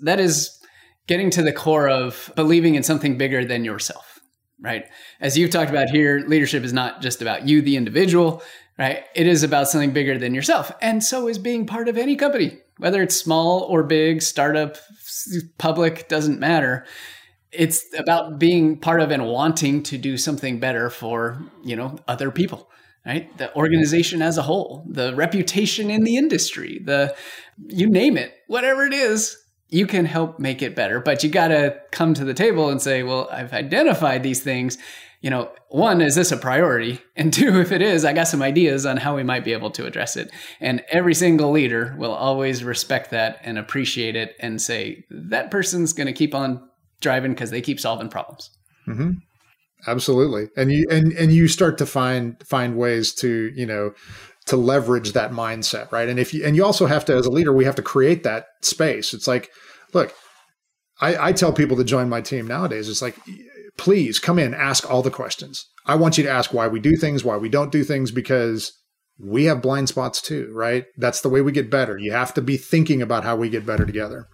That 0.02 0.20
is 0.20 0.60
getting 1.08 1.30
to 1.32 1.44
the 1.44 1.54
core 1.54 1.90
of 1.90 2.32
believing 2.36 2.76
in 2.76 2.84
something 2.84 3.18
bigger 3.18 3.46
than 3.46 3.66
yourself 3.66 4.20
right? 4.62 4.86
As 5.20 5.38
you've 5.38 5.50
talked 5.50 5.70
about 5.70 5.90
here 5.90 6.24
leadership 6.28 6.64
is 6.64 6.74
not 6.74 7.02
just 7.02 7.22
about 7.22 7.48
you 7.48 7.62
the 7.62 7.78
individual 7.78 8.42
right? 8.78 9.04
It 9.14 9.28
is 9.28 9.44
about 9.44 9.68
something 9.68 9.92
bigger 9.92 10.18
than 10.18 10.34
yourself 10.34 10.72
and 10.82 11.04
so 11.04 11.28
is 11.28 11.38
being 11.38 11.66
part 11.66 11.88
of 11.88 11.98
any 11.98 12.16
company 12.16 12.60
whether 12.78 13.02
it's 13.02 13.16
small 13.16 13.62
or 13.62 13.84
big 13.84 14.22
startup 14.22 14.78
public 15.58 16.10
doesn't 16.10 16.40
matter. 16.40 16.86
It's 17.52 17.86
about 17.96 18.40
being 18.40 18.80
part 18.80 19.00
of 19.00 19.12
and 19.12 19.28
wanting 19.28 19.84
to 19.84 19.98
do 20.00 20.18
something 20.18 20.60
better 20.60 20.90
for 20.90 21.42
you 21.64 21.76
know 21.76 21.98
other 22.08 22.32
people 22.32 22.70
right? 23.06 23.36
The 23.38 23.56
organization 23.56 24.22
as 24.22 24.38
a 24.38 24.42
whole, 24.42 24.86
the 24.90 25.14
reputation 25.16 25.90
in 25.90 26.04
the 26.04 26.18
industry, 26.18 26.82
the 26.84 27.16
you 27.68 27.90
name 27.90 28.18
it, 28.18 28.34
whatever 28.48 28.86
it 28.86 28.94
is, 28.94 29.38
you 29.70 29.88
can 29.88 30.06
help 30.06 30.40
make 30.40 30.62
it 30.62 30.76
better. 30.76 31.00
But 31.00 31.24
you 31.24 31.30
got 31.30 31.50
to 31.50 31.78
come 31.92 32.14
to 32.14 32.24
the 32.24 32.34
table 32.34 32.70
and 32.70 32.82
say, 32.82 33.04
well, 33.04 33.28
I've 33.32 33.54
identified 33.54 34.24
these 34.24 34.42
things. 34.42 34.78
You 35.22 35.30
know, 35.30 35.52
one, 35.70 36.02
is 36.02 36.16
this 36.16 36.32
a 36.32 36.38
priority? 36.38 37.02
And 37.16 37.32
two, 37.32 37.60
if 37.60 37.72
it 37.72 37.82
is, 37.82 38.06
I 38.06 38.14
got 38.14 38.28
some 38.28 38.42
ideas 38.42 38.88
on 38.88 38.98
how 38.98 39.16
we 39.16 39.24
might 39.24 39.44
be 39.44 39.54
able 39.54 39.70
to 39.72 39.86
address 39.86 40.18
it. 40.18 40.32
And 40.60 40.84
every 40.90 41.14
single 41.14 41.52
leader 41.52 41.96
will 41.98 42.12
always 42.12 42.64
respect 42.64 43.12
that 43.12 43.40
and 43.44 43.60
appreciate 43.60 44.16
it 44.16 44.36
and 44.40 44.60
say, 44.60 45.06
that 45.12 45.52
person's 45.52 45.94
going 45.94 46.08
to 46.08 46.14
keep 46.14 46.34
on 46.34 46.68
driving 47.02 47.34
because 47.34 47.52
they 47.52 47.62
keep 47.62 47.80
solving 47.80 48.10
problems. 48.10 48.50
Mm-hmm 48.88 49.12
absolutely. 49.88 50.50
And 50.56 50.72
you 50.72 50.86
and 50.90 51.12
and 51.14 51.32
you 51.32 51.48
start 51.48 51.78
to 51.80 51.86
find 51.86 52.36
find 52.46 52.78
ways 52.78 53.14
to 53.16 53.52
you 53.56 53.66
know 53.66 53.94
to 54.46 54.58
leverage 54.58 55.14
that 55.14 55.32
mindset 55.32 55.92
right? 55.92 56.10
And 56.10 56.20
if 56.20 56.34
you 56.34 56.46
and 56.46 56.56
you 56.56 56.66
also 56.66 56.86
have 56.86 57.06
to 57.06 57.16
as 57.16 57.26
a 57.26 57.32
leader 57.32 57.54
we 57.54 57.66
have 57.66 57.76
to 57.76 57.82
create 57.82 58.24
that 58.24 58.48
space. 58.62 59.14
It's 59.14 59.28
like 59.28 59.50
look 59.94 60.14
i 61.02 61.30
i 61.30 61.32
tell 61.32 61.54
people 61.54 61.78
to 61.78 61.84
join 61.84 62.08
my 62.10 62.22
team 62.22 62.48
nowadays 62.48 62.88
it's 62.88 63.02
like 63.02 63.18
please 63.78 64.20
come 64.20 64.38
in 64.38 64.54
ask 64.54 64.90
all 64.90 65.02
the 65.02 65.12
questions. 65.12 65.66
I 65.86 65.96
want 65.96 66.18
you 66.18 66.24
to 66.24 66.30
ask 66.30 66.54
why 66.54 66.68
we 66.68 66.80
do 66.80 66.96
things 66.96 67.24
why 67.24 67.38
we 67.38 67.50
don't 67.50 67.72
do 67.72 67.84
things 67.84 68.12
because 68.12 68.72
we 69.20 69.46
have 69.46 69.62
blind 69.62 69.90
spots 69.90 70.22
too 70.22 70.52
right? 70.54 70.86
That's 70.98 71.22
the 71.22 71.30
way 71.30 71.42
we 71.42 71.52
get 71.52 71.70
better. 71.70 71.98
You 71.98 72.12
have 72.12 72.34
to 72.36 72.42
be 72.42 72.58
thinking 72.58 73.02
about 73.02 73.24
how 73.24 73.36
we 73.36 73.50
get 73.50 73.66
better 73.66 73.86
together. 73.86 74.28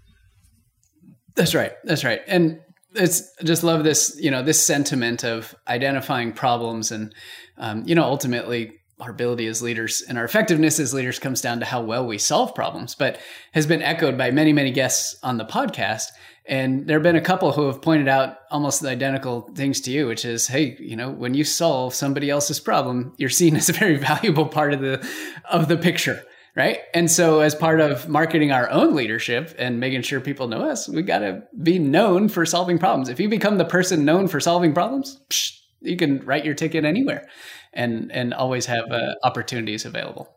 That's 1.35 1.55
right. 1.55 1.73
That's 1.85 2.03
right. 2.03 2.21
And 2.27 2.59
it's 2.95 3.34
just 3.43 3.63
love 3.63 3.84
this 3.84 4.17
you 4.19 4.32
know 4.32 4.41
this 4.41 4.63
sentiment 4.63 5.23
of 5.23 5.54
identifying 5.67 6.32
problems 6.32 6.91
and 6.91 7.13
um, 7.58 7.84
you 7.86 7.95
know 7.95 8.04
ultimately 8.04 8.80
our 8.99 9.12
ability 9.12 9.47
as 9.47 9.62
leaders 9.62 10.04
and 10.08 10.17
our 10.17 10.25
effectiveness 10.25 10.80
as 10.80 10.93
leaders 10.93 11.19
comes 11.19 11.41
down 11.41 11.60
to 11.60 11.65
how 11.65 11.82
well 11.82 12.06
we 12.06 12.17
solve 12.17 12.54
problems, 12.54 12.95
but 12.95 13.17
has 13.54 13.65
been 13.65 13.82
echoed 13.82 14.17
by 14.17 14.30
many, 14.30 14.52
many 14.52 14.71
guests 14.71 15.17
on 15.23 15.38
the 15.38 15.45
podcast. 15.45 16.08
And 16.45 16.88
there 16.88 16.97
have 16.97 17.04
been 17.04 17.15
a 17.15 17.21
couple 17.21 17.52
who 17.52 17.67
have 17.67 17.82
pointed 17.82 18.08
out 18.08 18.38
almost 18.52 18.84
identical 18.84 19.49
things 19.56 19.80
to 19.82 19.91
you, 19.91 20.08
which 20.08 20.25
is, 20.25 20.47
hey, 20.47 20.75
you 20.80 20.95
know, 20.95 21.12
when 21.12 21.34
you 21.34 21.43
solve 21.43 21.93
somebody 21.93 22.30
else's 22.30 22.60
problem, 22.60 23.13
you're 23.17 23.30
seen 23.30 23.56
as 23.56 23.69
a 23.69 23.73
very 23.73 23.95
valuable 23.97 24.47
part 24.47 24.73
of 24.73 24.82
the 24.82 25.08
of 25.49 25.67
the 25.67 25.78
picture 25.78 26.21
right? 26.55 26.79
And 26.93 27.09
so, 27.09 27.39
as 27.39 27.55
part 27.55 27.79
of 27.79 28.09
marketing 28.09 28.51
our 28.51 28.69
own 28.69 28.95
leadership 28.95 29.55
and 29.57 29.79
making 29.79 30.01
sure 30.01 30.19
people 30.19 30.47
know 30.47 30.69
us, 30.69 30.88
we 30.88 31.01
got 31.01 31.19
to 31.19 31.43
be 31.62 31.79
known 31.79 32.29
for 32.29 32.45
solving 32.45 32.77
problems. 32.77 33.09
If 33.09 33.19
you 33.19 33.29
become 33.29 33.57
the 33.57 33.65
person 33.65 34.05
known 34.05 34.27
for 34.27 34.39
solving 34.39 34.73
problems, 34.73 35.19
psh, 35.29 35.57
you 35.81 35.97
can 35.97 36.19
write 36.25 36.45
your 36.45 36.55
ticket 36.55 36.85
anywhere 36.85 37.27
and 37.73 38.12
and 38.12 38.33
always 38.33 38.65
have 38.65 38.91
uh, 38.91 39.15
opportunities 39.23 39.85
available. 39.85 40.35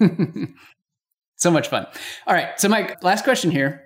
so 1.36 1.50
much 1.50 1.68
fun. 1.68 1.86
All 2.26 2.34
right, 2.34 2.58
so 2.58 2.68
Mike, 2.68 3.02
last 3.02 3.24
question 3.24 3.50
here. 3.50 3.82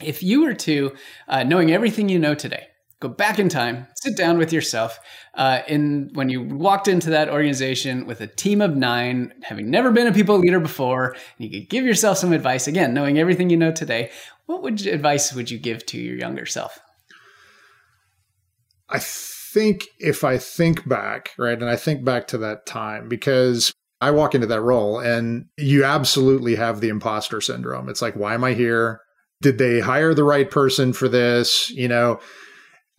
If 0.00 0.22
you 0.22 0.42
were 0.42 0.54
to, 0.54 0.96
uh, 1.28 1.44
knowing 1.44 1.70
everything 1.70 2.08
you 2.08 2.18
know 2.18 2.34
today, 2.34 2.66
go 3.02 3.08
back 3.08 3.40
in 3.40 3.48
time, 3.48 3.88
sit 3.96 4.16
down 4.16 4.38
with 4.38 4.52
yourself, 4.52 5.00
uh, 5.34 5.60
in 5.66 6.08
when 6.14 6.28
you 6.28 6.40
walked 6.40 6.86
into 6.86 7.10
that 7.10 7.28
organization 7.28 8.06
with 8.06 8.20
a 8.20 8.28
team 8.28 8.62
of 8.62 8.76
nine, 8.76 9.34
having 9.42 9.68
never 9.68 9.90
been 9.90 10.06
a 10.06 10.12
people 10.12 10.38
leader 10.38 10.60
before, 10.60 11.10
and 11.12 11.20
you 11.38 11.50
could 11.50 11.68
give 11.68 11.84
yourself 11.84 12.16
some 12.16 12.32
advice. 12.32 12.68
Again, 12.68 12.94
knowing 12.94 13.18
everything 13.18 13.50
you 13.50 13.56
know 13.56 13.72
today, 13.72 14.10
what 14.46 14.62
would 14.62 14.80
you, 14.80 14.92
advice 14.92 15.34
would 15.34 15.50
you 15.50 15.58
give 15.58 15.84
to 15.86 15.98
your 15.98 16.16
younger 16.16 16.46
self? 16.46 16.78
I 18.88 19.00
think 19.00 19.88
if 19.98 20.22
I 20.22 20.38
think 20.38 20.88
back, 20.88 21.30
right, 21.36 21.60
and 21.60 21.68
I 21.68 21.76
think 21.76 22.04
back 22.04 22.28
to 22.28 22.38
that 22.38 22.66
time 22.66 23.08
because 23.08 23.72
I 24.00 24.12
walk 24.12 24.34
into 24.36 24.46
that 24.46 24.60
role 24.60 25.00
and 25.00 25.46
you 25.56 25.84
absolutely 25.84 26.54
have 26.54 26.80
the 26.80 26.88
imposter 26.88 27.40
syndrome. 27.40 27.88
It's 27.88 28.02
like, 28.02 28.14
why 28.14 28.34
am 28.34 28.44
I 28.44 28.52
here? 28.52 29.00
Did 29.40 29.58
they 29.58 29.80
hire 29.80 30.14
the 30.14 30.24
right 30.24 30.48
person 30.48 30.92
for 30.92 31.08
this? 31.08 31.68
You 31.70 31.88
know, 31.88 32.20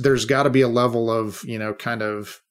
there's 0.03 0.25
got 0.25 0.43
to 0.43 0.49
be 0.49 0.61
a 0.61 0.67
level 0.67 1.11
of, 1.11 1.43
you 1.43 1.57
know, 1.57 1.73
kind 1.73 2.01
of 2.01 2.41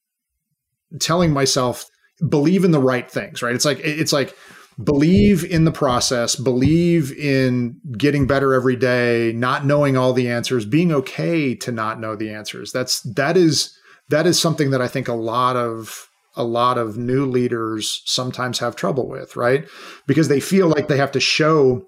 telling 0.99 1.31
myself, 1.31 1.85
believe 2.27 2.63
in 2.63 2.71
the 2.71 2.79
right 2.79 3.09
things, 3.09 3.41
right? 3.41 3.55
It's 3.55 3.65
like, 3.65 3.79
it's 3.83 4.13
like, 4.13 4.35
believe 4.83 5.43
in 5.43 5.65
the 5.65 5.71
process, 5.71 6.35
believe 6.35 7.11
in 7.11 7.79
getting 7.97 8.27
better 8.27 8.53
every 8.53 8.75
day, 8.75 9.31
not 9.35 9.65
knowing 9.65 9.95
all 9.97 10.13
the 10.13 10.29
answers, 10.29 10.65
being 10.65 10.91
okay 10.91 11.55
to 11.55 11.71
not 11.71 11.99
know 11.99 12.15
the 12.15 12.31
answers. 12.31 12.71
That's, 12.71 13.01
that 13.01 13.37
is, 13.37 13.77
that 14.09 14.25
is 14.25 14.39
something 14.39 14.71
that 14.71 14.81
I 14.81 14.87
think 14.87 15.07
a 15.07 15.13
lot 15.13 15.55
of 15.55 16.09
a 16.35 16.43
lot 16.43 16.77
of 16.79 16.97
new 16.97 17.25
leaders 17.25 18.01
sometimes 18.05 18.57
have 18.59 18.75
trouble 18.75 19.07
with, 19.07 19.35
right? 19.35 19.67
Because 20.07 20.29
they 20.29 20.39
feel 20.39 20.67
like 20.67 20.87
they 20.87 20.97
have 20.97 21.11
to 21.11 21.19
show 21.19 21.85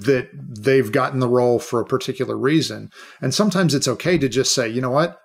that 0.00 0.28
they've 0.32 0.90
gotten 0.90 1.20
the 1.20 1.28
role 1.28 1.58
for 1.58 1.80
a 1.80 1.86
particular 1.86 2.36
reason. 2.36 2.90
And 3.20 3.34
sometimes 3.34 3.74
it's 3.74 3.88
okay 3.88 4.18
to 4.18 4.28
just 4.28 4.54
say, 4.54 4.68
you 4.68 4.80
know 4.80 4.90
what? 4.90 5.18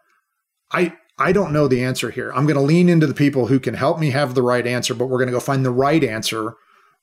I 0.71 0.93
I 1.17 1.31
don't 1.31 1.53
know 1.53 1.67
the 1.67 1.83
answer 1.83 2.11
here. 2.11 2.31
I'm 2.33 2.45
going 2.45 2.57
to 2.57 2.61
lean 2.61 2.89
into 2.89 3.07
the 3.07 3.13
people 3.13 3.47
who 3.47 3.59
can 3.59 3.73
help 3.73 3.99
me 3.99 4.09
have 4.11 4.35
the 4.35 4.41
right 4.41 4.67
answer, 4.67 4.93
but 4.93 5.05
we're 5.05 5.17
going 5.17 5.27
to 5.27 5.33
go 5.33 5.39
find 5.39 5.65
the 5.65 5.71
right 5.71 6.03
answer 6.03 6.55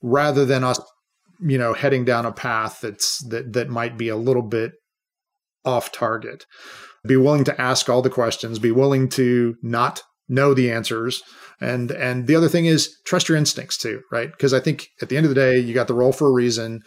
rather 0.02 0.44
than 0.44 0.64
us, 0.64 0.78
you 1.40 1.56
know, 1.56 1.72
heading 1.72 2.04
down 2.04 2.26
a 2.26 2.32
path 2.32 2.80
that's 2.82 3.24
that 3.28 3.52
that 3.54 3.68
might 3.68 3.96
be 3.96 4.08
a 4.08 4.16
little 4.16 4.42
bit 4.42 4.72
off 5.64 5.92
target 5.92 6.44
be 7.06 7.16
willing 7.16 7.44
to 7.44 7.60
ask 7.60 7.88
all 7.88 8.02
the 8.02 8.10
questions, 8.10 8.58
be 8.58 8.70
willing 8.70 9.08
to 9.10 9.56
not 9.62 10.02
know 10.28 10.54
the 10.54 10.70
answers. 10.70 11.22
And 11.60 11.90
and 11.90 12.26
the 12.26 12.36
other 12.36 12.48
thing 12.48 12.66
is 12.66 12.96
trust 13.06 13.28
your 13.28 13.38
instincts 13.38 13.76
too, 13.76 14.02
right? 14.10 14.30
Because 14.30 14.54
I 14.54 14.60
think 14.60 14.88
at 15.00 15.08
the 15.08 15.16
end 15.16 15.26
of 15.26 15.30
the 15.30 15.40
day, 15.40 15.58
you 15.58 15.74
got 15.74 15.88
the 15.88 15.94
role 15.94 16.12
for 16.12 16.28
a 16.28 16.32
reason. 16.32 16.80